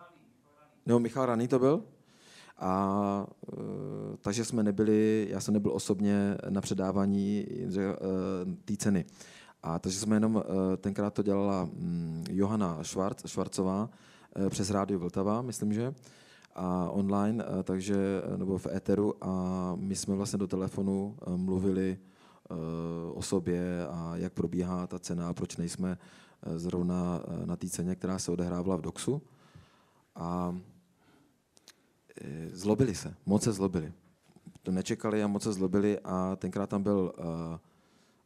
[0.87, 1.85] no, Michal Raný to byl?
[2.61, 7.85] A uh, takže jsme nebyli, já jsem nebyl osobně na předávání uh,
[8.65, 9.05] té ceny.
[9.63, 10.43] A takže jsme jenom, uh,
[10.77, 13.91] tenkrát to dělala um, Johana Švarc, Švarcová
[14.39, 15.95] uh, přes Rádio Vltava, myslím, že,
[16.55, 21.99] a online, uh, takže, nebo v éteru a my jsme vlastně do telefonu mluvili
[22.51, 25.99] uh, o sobě a jak probíhá ta cena a proč nejsme
[26.57, 29.23] zrovna na té ceně, která se odehrávala v Doxu.
[30.15, 30.57] A
[32.53, 33.93] zlobili se, moc se zlobili.
[34.63, 37.13] To nečekali a moc se zlobili a tenkrát tam byl,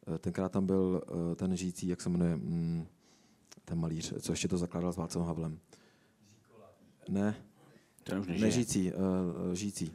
[0.07, 1.01] uh, tenkrát tam byl
[1.35, 2.85] ten žijící, jak se jmenuje, mm,
[3.65, 5.59] ten malíř, co ještě to zakládal s Václavem Havlem.
[7.09, 7.35] Ne,
[8.03, 8.45] Ten už nežije.
[8.45, 8.91] nežijící,
[9.53, 9.91] žijící.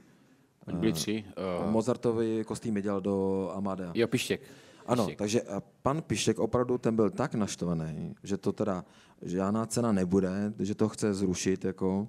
[0.66, 1.24] Oni byli tři.
[1.64, 3.92] Uh, Mozartovi kostým dělal do Amadea.
[3.94, 4.40] jo, Pištěk.
[4.86, 5.18] Ano, Pištěk.
[5.18, 5.42] takže
[5.82, 8.84] pan Pištěk opravdu ten byl tak naštvaný, že to teda
[9.22, 11.64] žádná cena nebude, že to chce zrušit.
[11.64, 12.09] Jako.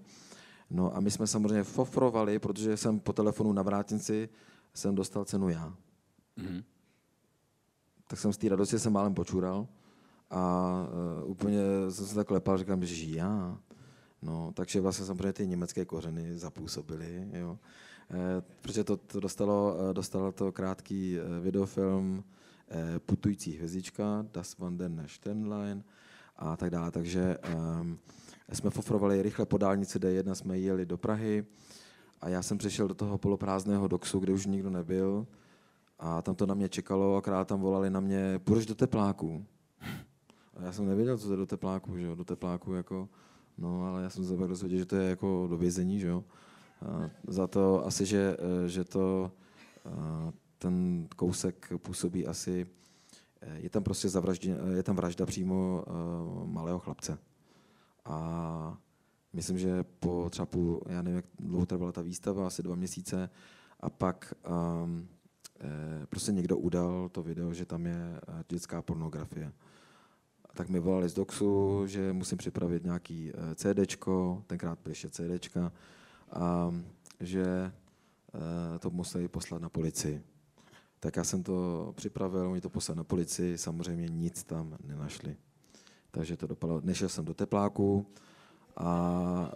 [0.71, 4.29] No a my jsme samozřejmě fofrovali, protože jsem po telefonu na vrátinci
[4.73, 5.75] jsem dostal cenu já.
[6.37, 6.63] Mhm.
[8.07, 9.67] Tak jsem z té radosti jsem málem počural
[10.29, 10.71] a
[11.23, 11.59] uh, úplně
[11.89, 13.57] jsem se tak klepal, říkám, že já.
[14.21, 17.59] No, takže vlastně samozřejmě ty německé kořeny zapůsobily, jo.
[18.13, 22.23] Eh, protože to, to dostalo, eh, dostalo to krátký eh, videofilm
[22.69, 25.83] eh, Putující hvězdička, Das Wandernde Sternlein
[26.35, 26.91] a tak dále.
[26.91, 27.99] Takže um,
[28.55, 31.45] jsme fofrovali rychle po dálnici D1, jsme jeli do Prahy
[32.21, 35.27] a já jsem přišel do toho poloprázdného doxu, kde už nikdo nebyl
[35.99, 39.45] a tam to na mě čekalo, akorát tam volali na mě, půjdeš do tepláků.
[40.57, 43.09] A já jsem nevěděl, co to je do tepláků, že jo, do tepláků jako,
[43.57, 46.23] no, ale já jsem se pak dozvěděl, že to je jako do vězení, že jo.
[46.81, 49.31] A za to asi, že, eh, že to
[49.85, 52.67] a ten kousek působí asi,
[53.41, 55.85] eh, je tam prostě zavraždě, je tam vražda přímo
[56.45, 57.17] malého chlapce.
[58.05, 58.77] A
[59.33, 63.29] myslím, že po třeba půl, já nevím, jak dlouho trvala ta výstava, asi dva měsíce,
[63.79, 64.33] a pak
[64.83, 65.07] um,
[65.59, 69.53] eh, prostě někdo udal to video, že tam je eh, dětská pornografie.
[70.51, 75.09] A tak mi volali z Doxu, že musím připravit nějaký eh, CDčko, tenkrát byly ještě
[75.09, 75.71] CDčka,
[76.31, 76.75] a
[77.19, 80.23] že eh, to museli poslat na policii.
[80.99, 85.37] Tak já jsem to připravil, oni to poslali na policii, samozřejmě nic tam nenašli.
[86.11, 86.81] Takže to dopadlo.
[86.83, 88.05] Nešel jsem do tepláku
[88.77, 89.51] a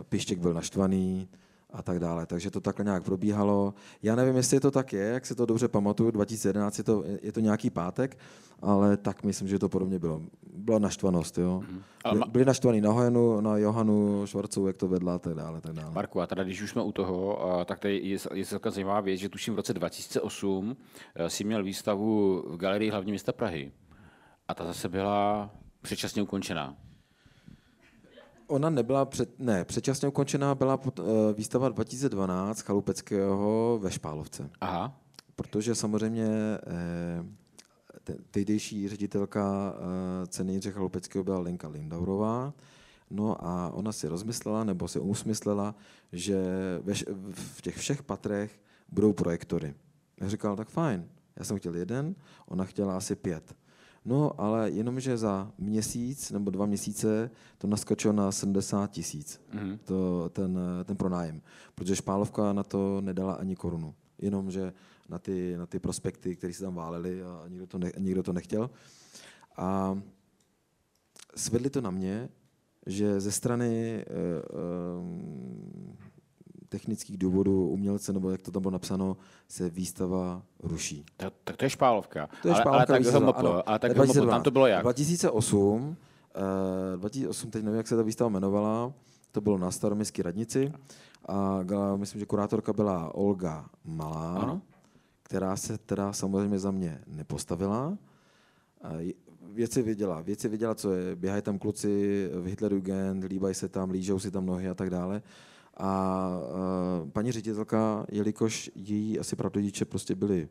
[0.00, 1.28] e, Pištěk byl naštvaný
[1.72, 2.26] a tak dále.
[2.26, 3.74] Takže to takhle nějak probíhalo.
[4.02, 7.32] Já nevím, jestli to tak je, jak se to dobře pamatuju, 2011 je to, je
[7.32, 8.18] to nějaký pátek,
[8.62, 10.22] ale tak myslím, že to podobně bylo.
[10.54, 11.62] Byla naštvanost, jo.
[12.04, 15.72] Ale Byli, naštvaný na Hojenu, na Johanu Švarcovou, jak to vedla a tak dále, tak
[15.72, 15.90] dále.
[15.90, 19.20] Marku, a teda když už jsme u toho, tak tady je, je celkem zajímavá věc,
[19.20, 20.76] že tuším v roce 2008
[21.14, 23.72] eh, si měl výstavu v galerii hlavní města Prahy.
[24.48, 25.50] A ta zase byla
[25.82, 26.76] předčasně ukončená.
[28.46, 34.50] Ona nebyla před, ne, předčasně ukončená byla pot, uh, výstava 2012 Chalupeckého ve Špálovce.
[34.60, 35.00] Aha,
[35.36, 37.24] Protože samozřejmě eh,
[38.04, 42.54] te- tehdejší ředitelka eh, ceny Jindřicha Chalupeckého byla Lenka Lindaurová.
[43.10, 45.74] No a ona si rozmyslela, nebo si usmyslela,
[46.12, 46.36] že
[46.82, 46.94] ve,
[47.32, 49.74] v těch všech patrech budou projektory.
[50.20, 52.14] Já říkal, tak fajn, já jsem chtěl jeden,
[52.46, 53.56] ona chtěla asi pět.
[54.04, 59.78] No, ale jenomže za měsíc nebo dva měsíce to naskočilo na 70 tisíc, Mhm.
[59.84, 61.42] to, ten, ten pronájem,
[61.74, 63.94] protože Špálovka na to nedala ani korunu.
[64.18, 64.72] Jenomže
[65.08, 68.32] na ty, na ty prospekty, které se tam válely a nikdo to, ne, nikdo to
[68.32, 68.70] nechtěl.
[69.56, 70.00] A
[71.36, 72.28] svedli to na mě,
[72.86, 74.04] že ze strany
[74.50, 75.96] uh, um,
[76.68, 79.16] technických důvodů umělce, nebo jak to tam bylo napsáno,
[79.48, 81.04] se výstava ruší.
[81.16, 82.28] tak, tak to je špálovka.
[82.42, 83.68] To je ale, špálka ale tak HMP, ano.
[83.68, 84.16] ale tak 2012.
[84.26, 84.82] HMP, tam to bylo jak?
[84.82, 85.96] 2008,
[86.94, 88.92] eh, 2008, teď nevím, jak se ta výstava jmenovala,
[89.32, 90.72] to bylo na staroměstské radnici
[91.28, 91.60] a
[91.96, 94.62] myslím, že kurátorka byla Olga Malá, Ano.
[95.22, 97.98] která se teda samozřejmě za mě nepostavila.
[98.98, 99.14] Je-
[99.52, 104.18] Věci viděla, věci viděla, co je, běhají tam kluci v Hitlerjugend, líbají se tam, lížou
[104.18, 105.22] si tam nohy a tak dále.
[105.78, 106.30] A
[107.02, 110.48] uh, paní ředitelka, jelikož její asi pravdodiče prostě byli,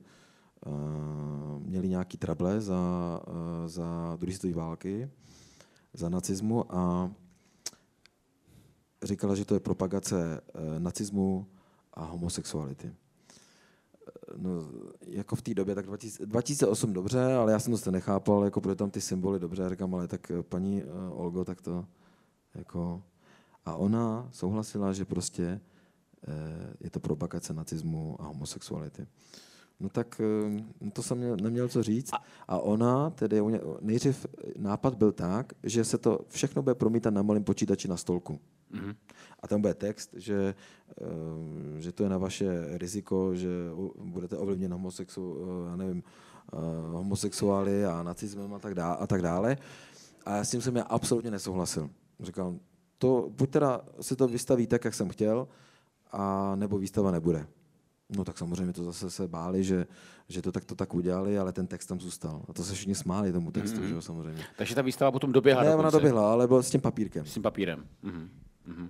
[0.65, 5.09] uh, měli nějaký trable za, uh, za druhé světové války,
[5.93, 7.11] za nacismu a
[9.03, 11.47] říkala, že to je propagace uh, nacismu
[11.93, 12.93] a homosexuality.
[14.38, 14.51] No,
[15.07, 18.75] jako v té době, tak 2000, 2008 dobře, ale já jsem to nechápal, jako protože
[18.75, 21.86] tam ty symboly dobře, říkám, ale tak eh, paní uh, Olgo, tak to
[22.55, 23.03] jako...
[23.68, 25.61] A ona souhlasila, že prostě
[26.28, 29.07] eh, je to propagace nacismu a homosexuality.
[29.80, 32.11] No tak eh, no to jsem měl, neměl co říct.
[32.47, 33.41] A ona, tedy
[33.82, 34.26] nejdřív
[34.57, 38.39] nápad byl tak, že se to všechno bude promítat na malém počítači na stolku.
[38.72, 38.95] Mhm.
[39.39, 40.55] A tam bude text, že,
[41.01, 43.49] eh, že to je na vaše riziko, že
[43.99, 46.57] budete ovlivněn homosexu, eh, já nevím, eh,
[46.91, 49.57] homosexuály a nacismem a tak, dále, a tak dále.
[50.26, 51.89] A já s tím jsem já absolutně nesouhlasil.
[52.20, 52.55] Říkal,
[52.97, 55.47] to buď teda se to vystaví tak, jak jsem chtěl,
[56.11, 57.47] a nebo výstava nebude.
[58.17, 59.87] No tak samozřejmě to zase se báli, že,
[60.29, 62.41] že to tak to tak udělali, ale ten text tam zůstal.
[62.49, 63.87] A to se všichni smáli tomu textu, mm-hmm.
[63.87, 64.43] že jo, samozřejmě.
[64.57, 65.97] Takže ta výstava potom doběhla Ne, ona dokonce.
[65.97, 67.25] doběhla, ale bylo s tím papírkem.
[67.25, 67.85] S tím papírem.
[68.01, 68.29] Mhm.
[68.65, 68.89] Mhm.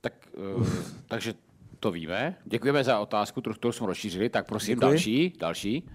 [0.00, 0.12] Tak,
[0.56, 0.66] uh,
[1.08, 1.34] takže
[1.80, 2.36] to víme.
[2.44, 4.28] Děkujeme za otázku, trochu kterou jsme rozšířili.
[4.28, 4.80] Tak prosím, Děkuji.
[4.80, 5.88] další, další.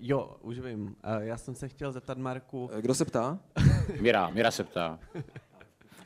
[0.00, 0.96] Jo, už vím.
[1.04, 3.38] Eh, Já jsem se chtěl zeptat Marku, Kdo se ptá?
[4.00, 4.98] Míra, Míra se ptá.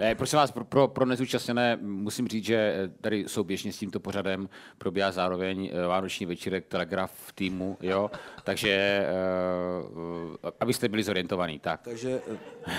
[0.04, 4.00] Eh, prosím vás, pro, pro, pro nezúčastněné musím říct, že eh, tady souběžně s tímto
[4.00, 4.48] pořadem
[4.78, 8.10] probíhá zároveň eh, vánoční večírek Telegraf v týmu, jo?
[8.44, 11.58] takže eh, abyste byli zorientovaní.
[11.58, 11.80] Tak.
[11.82, 12.20] Takže,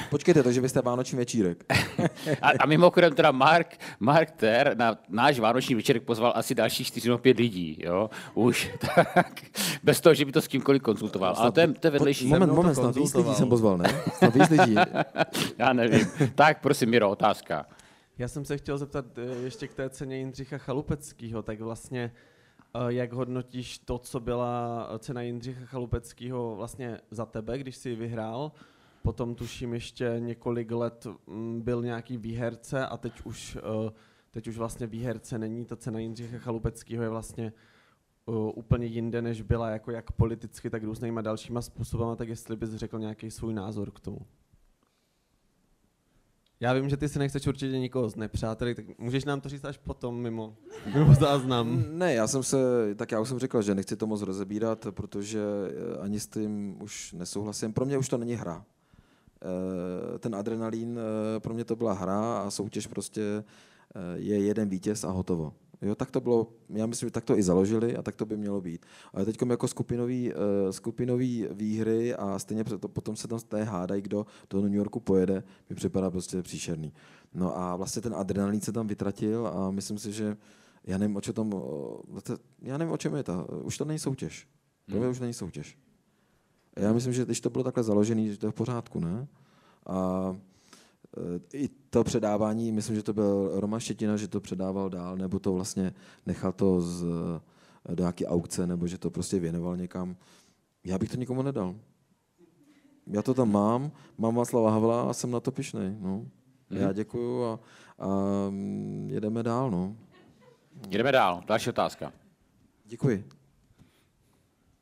[0.10, 1.66] počkejte, takže vy jste vánoční večírek.
[2.42, 7.10] A, a mimochodem teda Mark, Mark Ter na náš vánoční večírek pozval asi další 4
[7.10, 8.10] nebo 5 lidí, jo?
[8.34, 9.42] Už, tak,
[9.84, 11.36] bez toho, že by to s kýmkoliv konzultoval.
[11.38, 12.28] Ale to je, to je vedlejší.
[12.28, 14.02] Moment, moment, snad víc lidí jsem pozval, ne?
[14.14, 14.76] Snad víc lidí.
[15.58, 16.08] Já nevím.
[16.36, 17.66] Tak prosím, Miro, otázka.
[18.18, 22.12] já jsem se chtěl zeptat eh, ještě k té ceně Jindřicha Chalupeckého, tak vlastně
[22.76, 27.96] eh, jak hodnotíš to, co byla cena Jindřicha Chalupeckého vlastně za tebe, když jsi ji
[27.96, 28.52] vyhrál?
[29.02, 33.92] Potom tuším ještě několik let mm, byl nějaký výherce a teď už, eh,
[34.32, 35.66] teď už vlastně výherce není.
[35.66, 37.54] Ta cena Jindřicha Chalupeckého je vlastně
[38.56, 43.00] úplně jinde, než byla jako jak politicky, tak různýma dalšíma způsobama, tak jestli bys řekl
[43.00, 44.20] nějaký svůj názor k tomu.
[46.64, 49.66] Já vím, že ty si nechceš určitě nikoho z nepřátelí, tak můžeš nám to říct
[49.66, 50.56] až potom mimo,
[50.94, 51.84] mimo záznam.
[51.92, 52.58] Ne, já jsem se,
[52.96, 56.82] tak já už jsem řekl, že nechci to moc rozebírat, protože eh, ani s tím
[56.84, 57.74] už nesouhlasím.
[57.74, 58.66] Pro mě už to není hra.
[60.16, 63.44] Eh, Ten adrenalín, eh, pro mě to byla hra a soutěž prostě
[64.16, 65.54] je jeden vítěz a hotovo.
[65.84, 68.38] Jo, tak to bylo, já myslím, že tak to i založili a tak to by
[68.38, 68.86] mělo být.
[69.14, 70.40] Ale teď jako skupinový, uh,
[70.72, 75.44] skupinový výhry a stejně to, potom se tam té hádají, kdo do New Yorku pojede,
[75.70, 76.94] mi připadá prostě příšerný.
[77.34, 80.38] No a vlastně ten adrenalin se tam vytratil a myslím si, že
[80.84, 81.52] já nevím, o čem tam,
[82.62, 84.48] já nevím, o čem je to, už to není soutěž.
[84.86, 85.12] Pro mě hmm.
[85.12, 85.78] už není soutěž.
[86.76, 89.28] Já myslím, že když to bylo takhle založené, že to je v pořádku, ne?
[89.86, 90.36] A
[91.54, 95.54] i to předávání, myslím, že to byl Roman Štětina, že to předával dál, nebo to
[95.54, 95.94] vlastně
[96.26, 97.06] nechal to z,
[97.90, 100.16] do nějaké aukce, nebo že to prostě věnoval někam.
[100.84, 101.76] Já bych to nikomu nedal.
[103.08, 105.96] Já to tam mám, mám Václava Havla a jsem na to pišnej.
[106.00, 106.26] No.
[106.70, 106.94] Já mhm.
[106.94, 107.60] děkuju a,
[108.00, 108.08] a
[108.50, 109.72] mm, jedeme dál.
[109.72, 109.96] No.
[110.88, 111.44] Jdeme dál.
[111.48, 112.14] Další otázka.
[112.86, 113.30] Děkuji.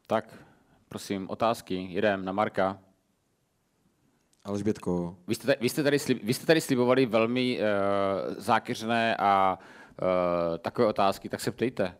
[0.08, 0.46] Tak,
[0.90, 1.88] prosím, otázky.
[1.90, 2.80] Jedem na Marka.
[4.44, 5.18] Alžbětko.
[5.28, 10.58] Vy jste, vy jste, tady, slib, vy jste tady slibovali velmi uh, zákeřné a uh,
[10.58, 11.98] takové otázky, tak se ptejte.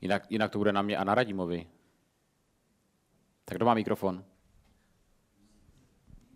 [0.00, 1.66] Jinak, jinak to bude na mě a na Radimovi.
[3.44, 4.24] Tak kdo má mikrofon?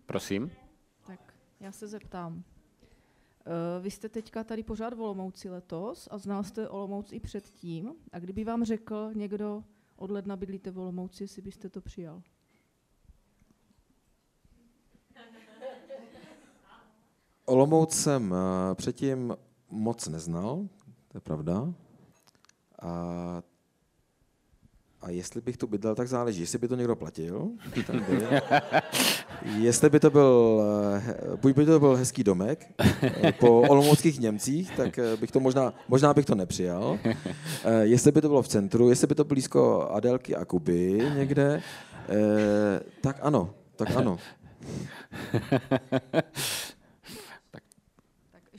[0.05, 0.51] Prosím.
[1.07, 2.33] Tak, já se zeptám.
[2.35, 2.43] Uh,
[3.83, 7.93] vy jste teďka tady pořád v Olomouci letos a znal jste Olomouc i předtím.
[8.11, 9.63] A kdyby vám řekl někdo,
[9.95, 12.21] od ledna bydlíte v Olomouci, jestli byste to přijal?
[17.45, 18.37] Olomouc jsem uh,
[18.73, 19.37] předtím
[19.69, 20.67] moc neznal,
[21.07, 21.73] to je pravda.
[22.81, 23.41] A
[25.05, 26.41] a jestli bych tu bydlel, tak záleží.
[26.41, 27.49] Jestli by to někdo platil,
[29.57, 30.61] jestli by to byl,
[30.95, 32.65] eh, buď by to byl hezký domek
[33.01, 36.99] eh, po olomouckých Němcích, tak eh, bych to možná, možná bych to nepřijal.
[37.81, 41.61] Jestli by to bylo v centru, jestli by to blízko Adelky a Kuby někde,
[43.01, 44.17] tak ano, tak ano.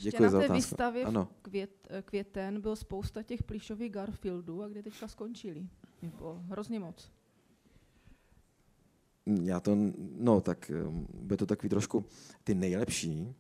[0.07, 1.29] Ještě Děkuji na té výstavě ano.
[1.43, 5.69] Květ, květen byl spousta těch plíšových Garfieldů a kde teďka skončili.
[6.03, 7.13] Jako hrozně moc.
[9.43, 9.77] Já to,
[10.19, 12.05] no tak um, bude to takový trošku,
[12.45, 13.35] ty nejlepší,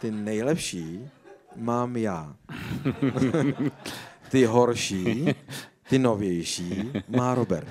[0.00, 1.10] ty nejlepší
[1.56, 2.36] mám já.
[4.30, 5.34] ty horší,
[5.88, 7.68] ty novější má Robert.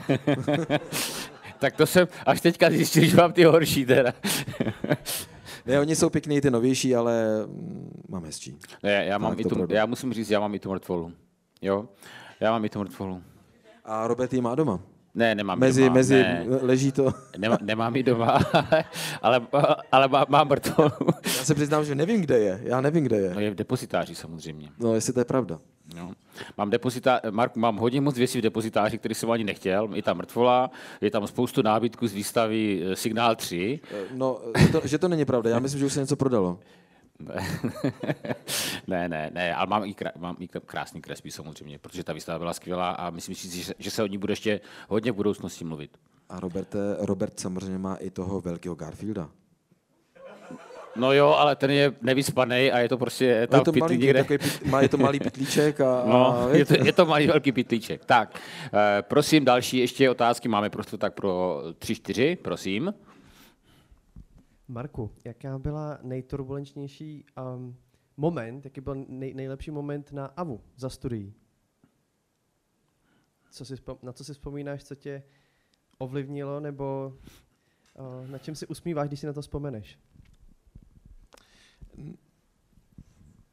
[1.59, 4.13] tak to jsem až teďka zjistil, že mám ty horší teda.
[5.67, 8.57] ne, oni jsou pěkný, ty novější, ale mm, mám hezčí.
[8.83, 11.11] Ne, já, mám i tu, já musím říct, já mám i tu mrtvolu.
[11.61, 11.89] Jo?
[12.39, 13.23] Já mám i tu mrtvolu.
[13.85, 14.79] A Robert ji má doma?
[15.15, 15.93] Ne, nemám mezi, doma.
[15.93, 16.45] Mezi, ne.
[16.61, 17.13] leží to?
[17.37, 18.39] Nemá, nemám ji doma,
[19.21, 19.41] ale,
[19.91, 20.91] ale má, mám mrtvolu.
[21.25, 22.61] Já se přiznám, že nevím, kde je.
[22.63, 23.33] Já nevím, kde je.
[23.33, 24.69] No je v depozitáři samozřejmě.
[24.79, 25.59] No, jestli to je pravda.
[25.95, 26.11] No.
[26.57, 29.89] Mám, depozita, Mark, mám hodně moc věcí v depozitáři, který jsem ani nechtěl.
[29.93, 30.71] Je tam mrtvola,
[31.01, 33.79] je tam spoustu nábytků z výstavy eh, Signál 3.
[33.91, 35.49] Eh, no, že to, že to není pravda.
[35.49, 36.59] Já myslím, že už se něco prodalo.
[38.87, 42.39] ne, ne, ne, ale mám i, krá, mám i krásný kresby samozřejmě, protože ta výstava
[42.39, 44.59] byla skvělá a myslím si, že, že se o ní bude ještě
[44.89, 45.97] hodně v budoucnosti mluvit.
[46.29, 49.29] A Robert, Robert samozřejmě má i toho velkého Garfielda.
[50.97, 54.23] No jo, ale ten je nevyspaný a je to prostě tam je to malý, někde.
[54.23, 57.51] pit, má, je to malý pitlíček a, no, a je, to, je to malý velký
[57.51, 58.05] pitlíček.
[58.05, 58.39] Tak,
[58.73, 62.93] eh, prosím, další ještě otázky máme prostě tak pro tři, čtyři, prosím.
[64.67, 67.25] Marku, jaká byla nejturbulenčnější
[67.55, 67.75] um,
[68.17, 71.33] moment, jaký byl nej, nejlepší moment na AVU za studií?
[73.51, 75.23] Co si, na co si vzpomínáš, co tě
[75.97, 77.13] ovlivnilo, nebo
[77.99, 79.97] uh, na čem si usmíváš, když si na to vzpomeneš?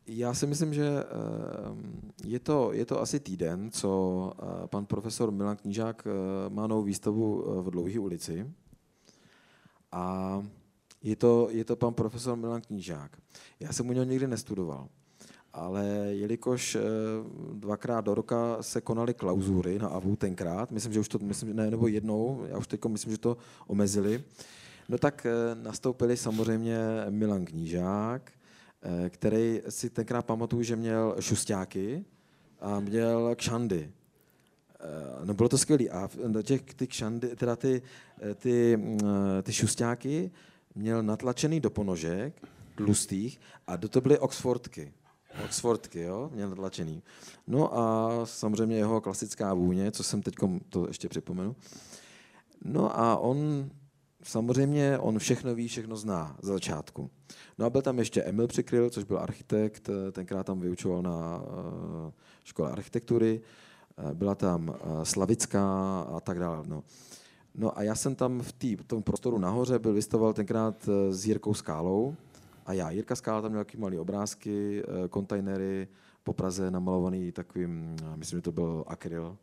[0.07, 5.31] Já si myslím, že ehm, je to, je to asi týden, co eh, pan profesor
[5.31, 6.11] Milan Knížák eh,
[6.51, 8.51] má novou výstavu v Dlouhé ulici.
[9.93, 10.43] A
[11.03, 13.17] je to, je to pan profesor Milan Knížák.
[13.61, 14.89] Já jsem u něho nikdy nestudoval,
[15.53, 16.81] ale jelikož eh,
[17.53, 21.71] dvakrát do roka se konaly klauzury na AVU tenkrát, myslím, že už to, myslím, ne,
[21.71, 23.37] nebo jednou, já už teď myslím, že to
[23.67, 24.25] omezili,
[24.89, 26.79] no tak eh, nastoupili samozřejmě
[27.11, 28.33] Milan Knížák,
[28.83, 32.05] eh, který si tenkrát pamatuju, že měl šustáky
[32.61, 33.93] a měl kšandy.
[35.25, 35.89] No bylo to skvělé.
[35.89, 36.09] A
[36.43, 37.83] těch, ty kšandy, teda ty,
[38.35, 39.01] ty, mm,
[39.43, 40.31] ty šustáky
[40.75, 42.43] měl natlačený do ponožek,
[42.75, 44.93] tlustých, a do to byly Oxfordky.
[45.45, 47.03] Oxfordky, jo, měl natlačený.
[47.47, 50.35] No a samozřejmě jeho klasická vůně, co jsem teď
[50.69, 51.57] to ještě připomenu.
[52.65, 53.71] No a on
[54.25, 57.11] samozřejmě, on všechno ví, všechno zná z začátku.
[57.59, 62.13] No a byl tam ještě Emil Přikryl, což byl architekt, tenkrát tam vyučoval na uh,
[62.45, 63.41] škole architektury,
[64.05, 66.63] uh, byla tam Slavická a tak dále.
[66.67, 66.83] No.
[67.55, 71.13] No a já jsem tam v, tý, v tom prostoru nahoře byl vystavoval tenkrát eh,
[71.15, 72.15] s Jirkou Skálou
[72.67, 72.91] a já.
[72.91, 75.89] Jirka Skála tam měl nějaké malé obrázky, eh, kontajnery
[76.25, 79.37] po Praze namalovaný takovým, myslím, že to byl akryl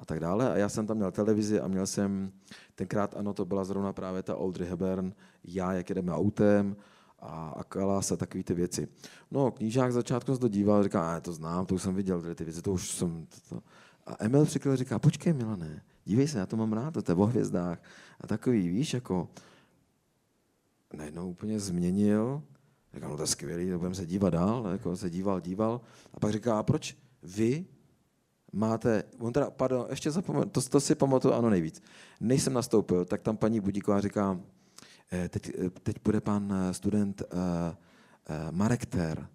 [0.00, 0.52] a tak dále.
[0.52, 2.32] A já jsem tam měl televizi a měl jsem,
[2.74, 5.12] tenkrát ano, to byla zrovna právě ta Audrey Hepburn,
[5.44, 6.76] já, jak jedeme autem,
[7.18, 8.88] a, a Kalas a takové ty věci.
[9.30, 12.44] No, knížák začátku se to díval, říká, a to znám, to už jsem viděl, ty
[12.44, 13.26] věci, to už jsem...
[13.26, 13.62] To, to.
[14.06, 17.26] A Emil přikryl říká, počkej Milané, dívej se, já to mám rád, to je o
[17.26, 17.82] hvězdách.
[18.20, 19.28] A takový, víš, jako
[20.92, 22.42] najednou úplně změnil,
[22.94, 25.80] říkám, no to je skvělý, budeme se dívat dál, jako se díval, díval.
[26.14, 27.66] A pak říká, a proč vy
[28.52, 31.82] máte, on teda, pardon, ještě zapomenu, to, to si pamatuju, ano nejvíc.
[32.20, 34.40] Než jsem nastoupil, tak tam paní Budíková říká,
[35.12, 39.26] eh, teď, eh, teď bude pan eh, student uh, uh, Marek Ter,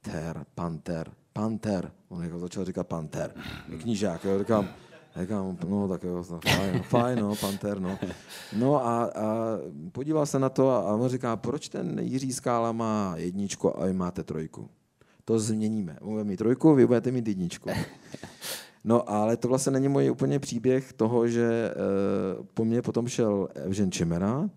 [0.00, 3.34] Ter, Panter, Panter, on jako začal říkat Panter,
[3.80, 4.68] knížák, jo, říkám,
[5.20, 7.98] říkám, no tak jo, no, fajn, fajn, no, Panter, no.
[8.56, 9.58] No a, a
[9.92, 13.92] podíval se na to a on říká, proč ten Jiří Skála má jedničku a vy
[13.92, 14.70] máte trojku?
[15.24, 15.98] To změníme.
[16.02, 17.70] Budeme mít trojku, vy budete mít jedničku.
[18.86, 21.74] No ale to vlastně není můj úplně příběh toho, že
[22.38, 24.50] uh, po mně potom šel Evžen Čemera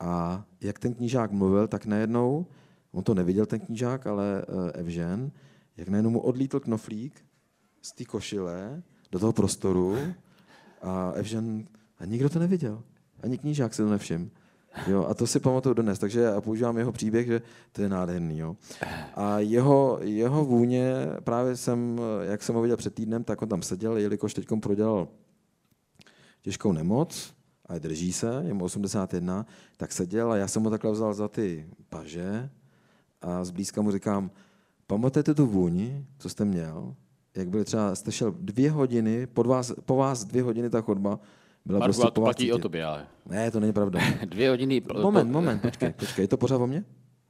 [0.00, 2.46] a jak ten knížák mluvil, tak najednou,
[2.92, 5.30] on to neviděl ten knížák, ale uh, Evžen,
[5.76, 7.24] jak najednou mu odlítl knoflík
[7.82, 8.82] z té košile
[9.12, 9.96] do toho prostoru
[10.82, 11.66] a Evžen,
[11.98, 12.82] a nikdo to neviděl.
[13.22, 14.28] Ani knížák si to nevšiml.
[14.86, 18.38] Jo, a to si pamatuju dnes, takže já používám jeho příběh, že to je nádherný.
[18.38, 18.56] Jo.
[19.14, 23.62] A jeho, jeho vůně, právě jsem, jak jsem ho viděl před týdnem, tak on tam
[23.62, 25.08] seděl, jelikož teď prodělal
[26.42, 27.36] těžkou nemoc,
[27.68, 29.46] a drží se, je mu 81,
[29.76, 32.50] tak seděl a já jsem ho takhle vzal za ty paže
[33.22, 34.30] a zblízka mu říkám,
[34.86, 36.94] pamatujete tu vůni, co jste měl?
[37.36, 41.20] Jak byli třeba, jste šel dvě hodiny, pod vás, po vás dvě hodiny ta chodba,
[41.66, 43.06] byla Marku, prostě a to platí i o tobě, ale.
[43.26, 44.00] Ne, to není pravda.
[44.24, 44.80] Dvě hodiny...
[44.80, 46.84] pl- Moment, moment, počkej, počkej, je to pořád o mně?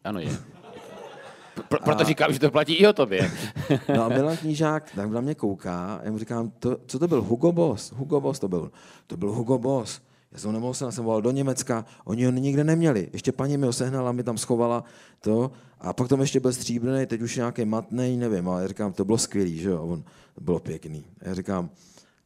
[0.05, 0.29] Ano, je.
[1.69, 3.31] Pro, proto říkám, že to platí i o tobě.
[3.95, 7.09] No a Milan Knížák tak na mě kouká a já mu říkám, to, co to
[7.09, 7.23] byl?
[7.23, 7.93] Hugo Boss.
[7.93, 8.71] Hugo Boss to byl.
[9.07, 10.01] To byl Hugo Boss.
[10.33, 13.09] Já jsem nemohl, jsem volal do Německa, oni ho nikde neměli.
[13.13, 14.85] Ještě paní mi ho sehnala, mi tam schovala
[15.21, 15.51] to.
[15.81, 19.05] A pak tam ještě byl stříbrný, teď už nějaký matný, nevím, ale já říkám, to
[19.05, 19.79] bylo skvělý, že jo?
[19.79, 20.03] A on,
[20.35, 21.05] to bylo pěkný.
[21.23, 21.71] A já říkám,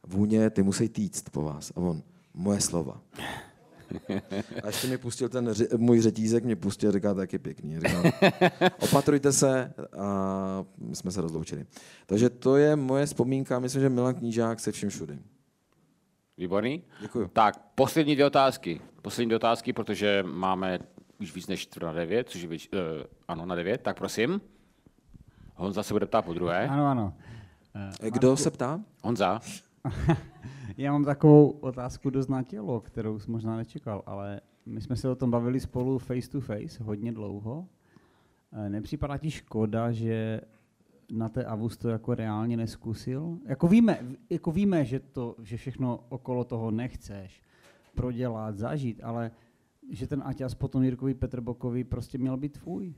[0.07, 1.71] vůně, ty musí týct po vás.
[1.71, 2.03] A on,
[2.35, 3.01] moje slova.
[4.63, 7.73] A ještě mi pustil ten ři, můj řetízek, mě pustil a říká, tak je pěkný.
[7.73, 8.13] Já Říkám,
[8.81, 11.67] opatrujte se a my jsme se rozloučili.
[12.07, 15.19] Takže to je moje vzpomínka, myslím, že Milan Knížák se vším všude.
[16.39, 16.83] Výborný.
[17.01, 17.29] Děkuji.
[17.33, 18.81] Tak, poslední dvě otázky.
[19.03, 20.79] Poslední dvě otázky, protože máme
[21.21, 22.79] už víc než čtvrt na devět, což je věč, uh,
[23.29, 24.41] ano, na devět, tak prosím.
[25.55, 26.69] Honza se bude ptát po druhé.
[26.69, 27.15] Ano, ano.
[28.03, 28.81] Eh, Kdo se ptá?
[29.03, 29.41] Honza,
[30.77, 35.09] Já mám takovou otázku dost na tělo, kterou jsi možná nečekal, ale my jsme se
[35.09, 37.69] o tom bavili spolu face to face hodně dlouho.
[38.53, 40.41] Eh, Nepřipadá ti škoda, že
[41.13, 43.39] na té Avus to jako reálně neskusil?
[43.47, 43.99] Jako víme,
[44.31, 47.43] jako víme že, to, že všechno okolo toho nechceš
[47.95, 49.31] prodělat, zažít, ale
[49.91, 52.95] že ten Aťas potom Jirkovi Petrbokovi prostě měl být tvůj.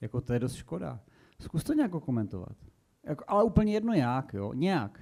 [0.00, 1.00] Jako to je dost škoda.
[1.40, 2.56] Zkus to nějak komentovat.
[3.04, 5.00] Jako, ale úplně jedno jak, jo, nějak.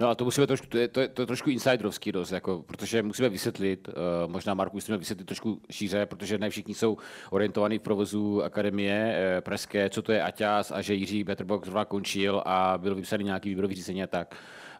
[0.00, 2.62] No a to musíme trošku, to je, to je, to je trošku insiderovský dost, jako,
[2.62, 3.94] protože musíme vysvětlit, uh,
[4.32, 6.96] možná Marku musíme vysvětlit trošku šíře, protože ne všichni jsou
[7.30, 11.84] orientovaní v provozu Akademie uh, Pražské, co to je Aťas a že Jiří Betterbock zrovna
[11.84, 14.34] končil a byl vypsaný nějaký výběrový řízení a tak.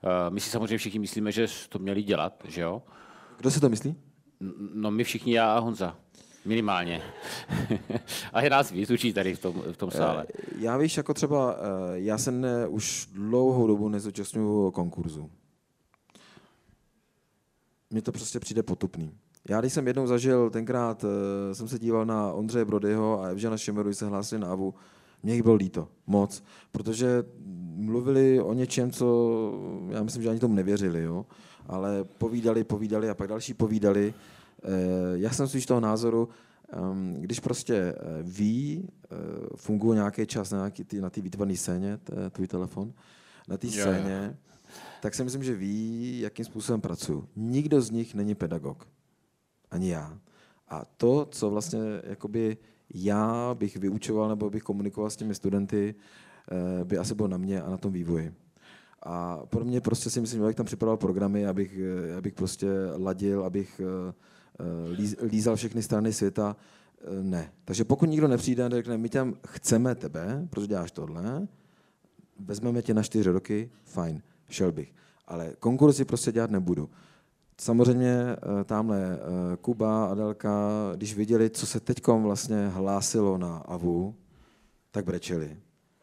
[0.04, 2.82] Uh, my si samozřejmě všichni myslíme, že to měli dělat, že jo?
[3.36, 3.96] Kdo si to myslí?
[4.74, 5.96] No my všichni, já a Honza.
[6.44, 7.02] Minimálně.
[8.32, 10.26] a je nás víc určitě tady v tom, v tom sále.
[10.34, 11.58] Eh, Já víš, jako třeba, eh,
[11.94, 15.30] já se ne, už dlouhou dobu nezúčastňuju konkurzu.
[17.90, 19.12] Mně to prostě přijde potupný.
[19.48, 23.56] Já když jsem jednou zažil, tenkrát eh, jsem se díval na Ondřeje Brodyho a Evžena
[23.56, 24.74] Šemeru, když se hlásili na AVU,
[25.22, 26.42] mě jich bylo líto, moc,
[26.72, 27.24] protože
[27.74, 29.32] mluvili o něčem, co
[29.88, 31.26] já myslím, že ani tomu nevěřili, jo?
[31.66, 34.14] ale povídali, povídali a pak další povídali.
[34.64, 36.28] Eh, Já jsem spíš toho názoru,
[37.18, 39.16] když prostě eh, ví, eh,
[39.56, 41.98] funguje nějaký čas na, nějaký, ty, na té výtvarné scéně,
[42.30, 42.92] tvůj telefon,
[43.48, 44.36] na té scéně,
[45.02, 47.28] tak si myslím, že ví, jakým způsobem pracuju.
[47.36, 48.88] Nikdo z nich není pedagog.
[49.70, 50.18] Ani já.
[50.68, 52.56] A to, co vlastně jakoby
[52.94, 55.94] já bych vyučoval nebo bych komunikoval s těmi studenty,
[56.84, 58.34] by asi bylo na mě a na tom vývoji.
[59.02, 61.78] A pro mě prostě si myslím, že bych tam připravil programy, abych,
[62.18, 63.80] abych prostě ladil, abych
[64.92, 66.56] líz- lízal všechny strany světa,
[67.00, 67.52] eh, ne.
[67.64, 71.48] Takže pokud nikdo nepřijde a řekne, my tam chceme tebe, protože děláš tohle,
[72.38, 74.94] vezmeme tě na čtyři roky, fajn, šel bych.
[75.26, 76.90] Ale konkurzy prostě dělat nebudu.
[77.60, 84.14] Samozřejmě eh, tamhle eh, Kuba, Adelka, když viděli, co se teď vlastně hlásilo na AVU,
[84.90, 85.56] tak brečeli.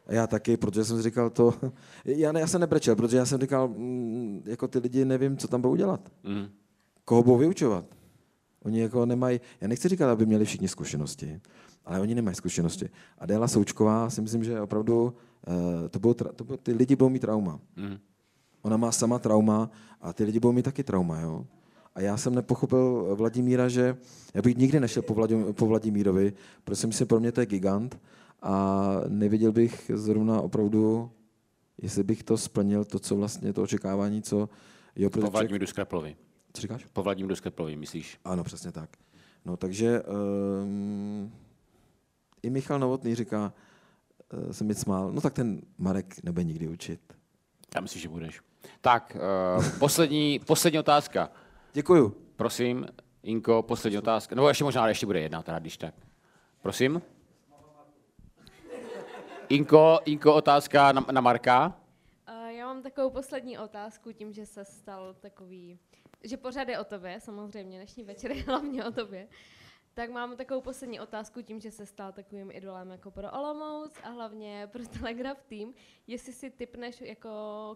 [0.07, 1.53] A já taky, protože jsem si říkal to,
[2.05, 5.47] já, ne, já jsem nebrečel, protože já jsem říkal, mm, jako ty lidi nevím, co
[5.47, 6.11] tam budou dělat.
[6.23, 6.47] Mm.
[7.05, 7.85] Koho budou vyučovat.
[8.63, 11.41] Oni jako nemají, já nechci říkat, aby měli všichni zkušenosti,
[11.85, 12.89] ale oni nemají zkušenosti.
[13.17, 15.13] A Déla Součková si myslím, že opravdu
[15.47, 17.59] eh, to bylo, to bylo, ty lidi budou mít trauma.
[17.75, 17.97] Mm.
[18.61, 19.69] Ona má sama trauma
[20.01, 21.19] a ty lidi budou mít taky trauma.
[21.19, 21.45] Jo?
[21.95, 23.97] A já jsem nepochopil Vladimíra, že
[24.33, 26.33] já bych nikdy nešel po, Vladim, po Vladimírovi,
[26.63, 27.99] protože si myslím, pro mě to je gigant
[28.41, 31.11] a neviděl bych zrovna opravdu,
[31.81, 34.49] jestli bych to splnil, to, co vlastně, to očekávání, co
[34.95, 36.15] jo, Po Vladimíru Skraplovi.
[36.53, 36.85] Co říkáš?
[36.93, 38.19] Po Vladimíru Skraplovi, myslíš?
[38.25, 38.89] Ano, přesně tak.
[39.45, 41.33] No takže um,
[42.43, 43.53] i Michal Novotný říká,
[44.33, 47.13] uh, jsem mi smál, no tak ten Marek nebude nikdy učit.
[47.75, 48.41] Já myslím, že budeš.
[48.81, 49.17] Tak,
[49.57, 51.31] uh, poslední, poslední otázka.
[51.73, 52.15] Děkuju.
[52.35, 52.85] Prosím,
[53.23, 54.35] Inko, poslední otázka.
[54.35, 55.93] No ještě možná, ale ještě bude jedna, teda, když tak.
[56.61, 57.01] Prosím.
[59.49, 61.79] Inko, Inko otázka na, na Marka.
[62.29, 65.79] Uh, já mám takovou poslední otázku tím, že se stal takový,
[66.23, 69.27] že pořád je o tobě, samozřejmě, dnešní večer je hlavně o tobě.
[69.93, 74.09] Tak mám takovou poslední otázku tím, že se stal takovým idolem jako pro Olomouc a
[74.09, 75.73] hlavně pro Telegraph Team.
[76.07, 77.29] Jestli si typneš, jako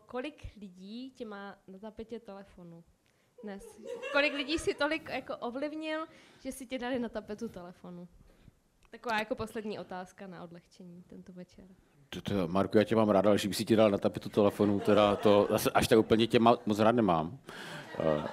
[0.05, 2.83] kolik lidí tě má na tapetě telefonu
[3.43, 3.81] dnes?
[4.11, 6.07] Kolik lidí si tolik jako ovlivnil,
[6.39, 8.07] že si tě dali na tapetu telefonu?
[8.91, 11.67] Taková jako poslední otázka na odlehčení tento večer.
[12.47, 15.15] Marku, já tě mám rád, ale že bych si ti dal na tapetu telefonu, teda
[15.15, 17.37] to zase až tak úplně tě ma, moc rád nemám.
[17.99, 18.23] Eh,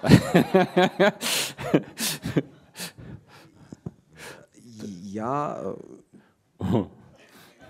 [4.95, 5.57] Já,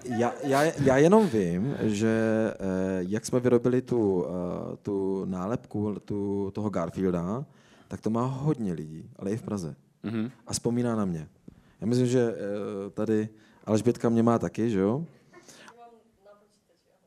[0.04, 2.08] já, já, já jenom vím, že
[2.54, 2.56] eh,
[3.00, 7.44] jak jsme vyrobili tu, eh, tu nálepku tu, toho Garfielda,
[7.88, 9.74] tak to má hodně lidí, ale i v Praze.
[10.02, 10.30] Mhm.
[10.46, 11.28] A vzpomíná na mě.
[11.80, 13.28] Já myslím, že eh, tady
[13.64, 15.04] Alžbětka mě má taky, že jo?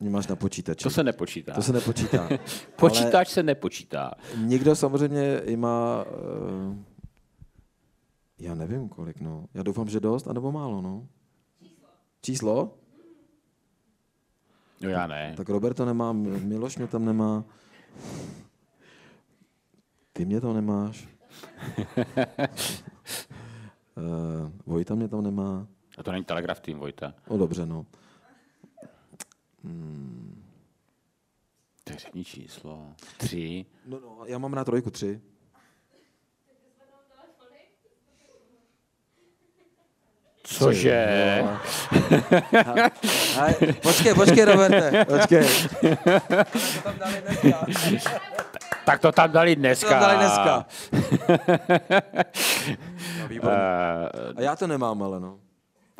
[0.04, 0.84] Mě máš na počítači.
[0.84, 1.54] To se nepočítá.
[1.54, 2.30] to se nepočítá.
[2.76, 4.12] Počítač se nepočítá.
[4.38, 6.76] Někdo samozřejmě i má, uh,
[8.40, 9.46] já nevím kolik, no.
[9.54, 11.08] Já doufám, že dost, anebo málo, no.
[12.22, 12.78] Číslo?
[14.82, 15.34] No já ne.
[15.38, 17.44] Tak Robert to nemá, Mi- Miloš mě tam nemá.
[20.14, 21.08] Ty mě to nemáš.
[23.96, 25.68] uh, Vojta mě tam nemá.
[25.98, 27.14] A to není Telegraph Team, Vojta.
[27.30, 27.86] No dobře, no.
[29.64, 30.44] Hmm.
[31.84, 32.88] Tak řekni číslo.
[33.18, 33.66] Tři.
[33.86, 35.22] No, no, já mám na trojku tři.
[40.44, 41.08] Cože?
[41.46, 41.60] No.
[43.82, 45.48] Počkej, počkej, Roberte, počkej.
[48.86, 49.88] Tak to tam dali dneska.
[49.88, 50.54] To tam dali dneska.
[53.22, 53.58] No, výborně.
[53.58, 55.40] Uh, A já to nemám, ale no.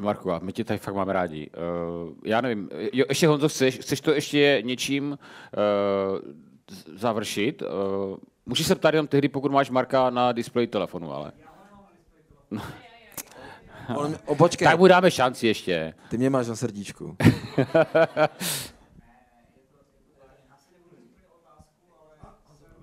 [0.02, 1.50] Marku, my tě tady fakt máme rádi.
[1.50, 5.18] Uh, já nevím, jo, ještě Honzo, chceš, chceš to ještě něčím uh,
[6.96, 7.62] završit?
[7.62, 7.68] Uh,
[8.46, 11.32] můžeš se ptát jenom tehdy, pokud máš Marka na displeji telefonu, ale.
[13.96, 15.94] On, mě- o, počkej, Tak mu dáme šanci ještě.
[16.10, 17.18] ty mě máš na srdíčku.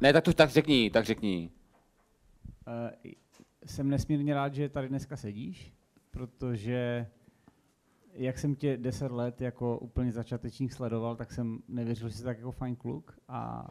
[0.00, 1.50] Ne, tak to tak řekni, tak řekni.
[2.66, 3.10] Uh,
[3.66, 5.72] jsem nesmírně rád, že tady dneska sedíš,
[6.10, 7.06] protože
[8.12, 12.38] jak jsem tě 10 let jako úplně začátečník sledoval, tak jsem nevěřil, že jsi tak
[12.38, 13.68] jako fajn kluk a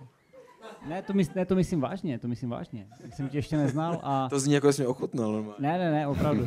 [0.87, 2.87] ne to, mys- ne, to myslím vážně, to myslím vážně.
[3.03, 4.29] Jak jsem tě ještě neznal a...
[4.29, 5.67] To zní jako jsi mě ochutnal normálně.
[5.67, 6.45] Ne, ne, ne, opravdu.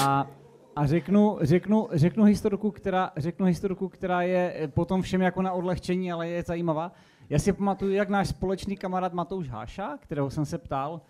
[0.00, 0.26] A,
[0.76, 6.12] a řeknu, řeknu, řeknu, historku, která, řeknu historku, která je potom všem jako na odlehčení,
[6.12, 6.92] ale je zajímavá.
[7.28, 11.00] Já si pamatuju, jak náš společný kamarád Matouš Háša, kterého jsem se ptal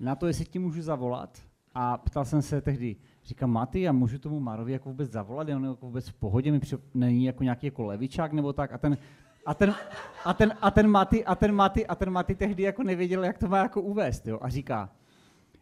[0.00, 1.38] na to, jestli ti můžu zavolat.
[1.74, 5.56] A ptal jsem se tehdy, říkám, Maty, já můžu tomu Marovi jako vůbec zavolat, je
[5.56, 6.76] on jako vůbec v pohodě, mi při...
[6.94, 8.72] není jako nějaký jako levičák nebo tak.
[8.72, 8.96] A ten,
[9.46, 9.74] a ten,
[10.24, 13.38] a ten, a ten Maty, a ten Maty, a ten Maty tehdy jako nevěděl, jak
[13.38, 14.38] to má jako uvést, jo.
[14.42, 14.90] A říká,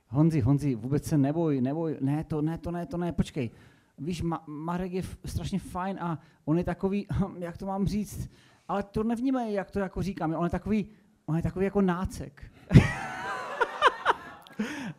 [0.09, 3.51] Honzi, Honzi, vůbec se neboj, neboj, ne, to ne, to ne, to ne, počkej.
[3.99, 7.07] Víš, Ma- Marek je strašně fajn a on je takový,
[7.39, 8.31] jak to mám říct,
[8.69, 10.87] ale to nevnímej, jak to jako říkám, on je takový,
[11.27, 12.43] on je takový jako nácek.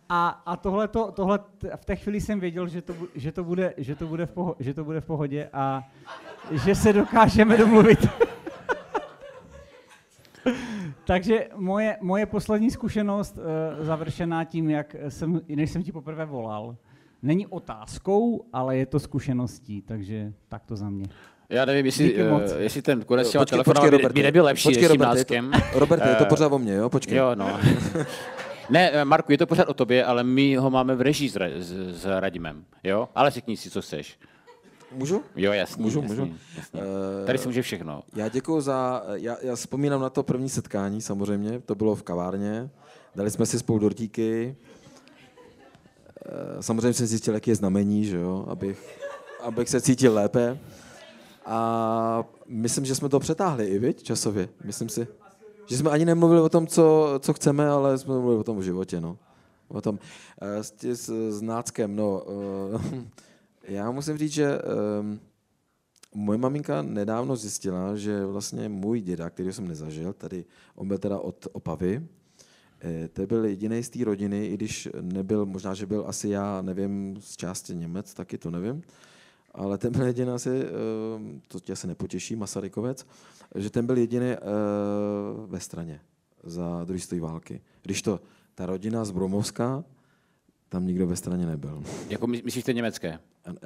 [0.10, 1.40] a, a tohle, tohle
[1.76, 4.56] v té chvíli jsem věděl, že to, že to, bude, že to, bude, v poho-
[4.60, 5.84] že to bude v pohodě a
[6.52, 8.08] že se dokážeme domluvit.
[11.06, 13.44] Takže moje, moje poslední zkušenost uh,
[13.86, 16.76] završená tím, jak jsem, než jsem ti poprvé volal,
[17.22, 21.06] není otázkou, ale je to zkušeností, takže tak to za mě.
[21.50, 25.20] Já nevím, jestli, uh, jestli ten konec těma telefonama by, by nebyl lepší Počkej, Roberte,
[25.20, 25.80] je to-.
[25.80, 26.90] Roberte, je to Eh, pořád o mně, jo?
[26.90, 27.18] Počkej.
[27.18, 27.60] Jo, no.
[28.70, 31.38] ne, eh, Marku, je to pořád o tobě, ale my ho máme v režii s,
[31.58, 33.10] s, s Radimem, jo?
[33.16, 34.20] Ale řekni si, co chceš.
[34.92, 35.24] Můžu?
[35.36, 35.84] Jo, jasný.
[35.84, 36.34] Můžu, jasný, můžu?
[36.58, 36.80] Jasný.
[37.22, 38.04] Eh, Tady si může všechno.
[38.16, 42.70] Já děkuji za, já, já vzpomínám na to první setkání samozřejmě, to bylo v kavárně,
[43.16, 44.56] dali jsme si spolu dortíky,
[46.26, 49.00] Eh, samozřejmě jsem zjistil, jaký je znamení, že jo, abych,
[49.42, 50.58] abych se cítil lépe.
[51.46, 54.50] A myslím, že jsme to přetáhli i, viď, časově.
[54.64, 55.08] Myslím si,
[55.66, 58.64] že jsme ani nemluvili o tom, co, co chceme, ale jsme mluvili o tom v
[58.64, 59.18] životě, no.
[59.68, 60.00] O tom.
[60.42, 62.24] Eh, S, s, s Náckem, no.
[62.76, 63.06] eh,
[63.68, 64.60] Já musím říct, že
[65.00, 65.20] ehm,
[66.16, 70.46] moje maminka nedávno zjistila, že vlastně můj děda, který jsem nezažil, tady
[70.76, 72.08] on byl teda od Opavy,
[72.82, 76.62] eh, to byl jediný z té rodiny, i když nebyl, možná, že byl asi já,
[76.62, 78.84] nevím, z části Němec, taky to nevím,
[79.54, 83.06] ale ten byl jediný asi, ehm, to tě asi nepotěší, Masarykovec,
[83.56, 84.38] že ten byl jediný eh,
[85.48, 86.00] ve straně
[86.44, 87.62] za druhé světové války.
[87.82, 88.20] Když to
[88.56, 89.84] ta rodina z Bromovska,
[90.70, 91.84] tam nikdo ve straně nebyl.
[92.10, 93.20] Jako my- myslíš ty německé?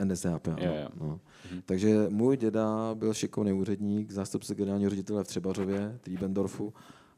[0.03, 0.57] NSDAP, ano.
[0.59, 0.87] Jo, jo.
[0.99, 1.19] No.
[1.65, 6.73] Takže můj děda byl šikovný úředník, zástupce generálního ředitele v Třebařově, Triebendorfu,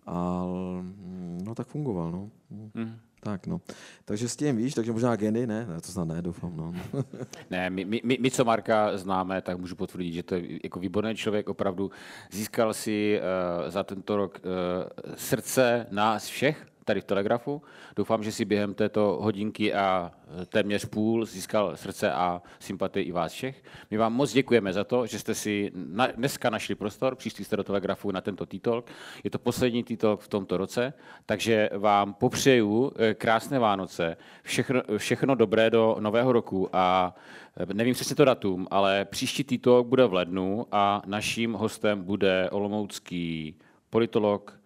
[0.05, 0.45] a
[0.81, 2.29] mm, no tak fungoval, no.
[2.49, 2.97] Mm, Hm.
[3.19, 3.61] Tak, no.
[4.05, 5.65] Takže s tím víš, takže možná geny, ne?
[5.65, 6.73] ne to snad ne, doufám, no.
[7.49, 11.15] Ne, my, my, my, co Marka známe, tak můžu potvrdit, že to je jako výborný
[11.15, 11.91] člověk, opravdu
[12.31, 17.61] získal si uh, za tento rok uh, srdce nás všech tady v Telegrafu.
[17.95, 20.11] Doufám, že si během této hodinky a
[20.41, 23.63] eh, téměř půl získal srdce a sympatii i vás všech.
[23.91, 27.57] My vám moc děkujeme za to, že jste si na, dneska našli prostor, přišli jste
[27.57, 28.85] do Telegrafu na tento T-Talk.
[29.23, 30.93] Je to poslední T-Talk v tomto roce,
[31.25, 37.15] takže vám popřeju eh, krásné Vánoce, všechno, všechno dobré do nového roku a
[37.57, 42.49] eh, nevím přesně to datum, ale příští T-Talk bude v lednu a naším hostem bude
[42.49, 43.55] olomoucký
[43.89, 44.58] politolog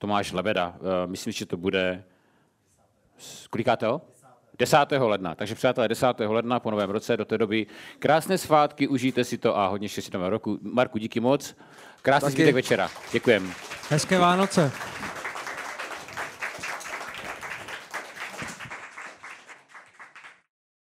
[0.00, 0.74] Tomáš Lebeda.
[0.76, 2.04] Eh, Myslím, že to bude
[3.50, 4.00] kolikátého?
[4.58, 4.76] 10.
[4.98, 5.34] ledna.
[5.34, 6.06] Takže přátelé, 10.
[6.28, 7.66] ledna po novém roce, do té doby
[7.98, 10.58] krásné svátky, užijte si to a hodně štěstí nového roku.
[10.62, 11.56] Marku, díky moc.
[12.02, 12.90] Krásný zbytek večera.
[13.12, 13.52] Děkujem.
[13.90, 14.72] Hezké Vánoce.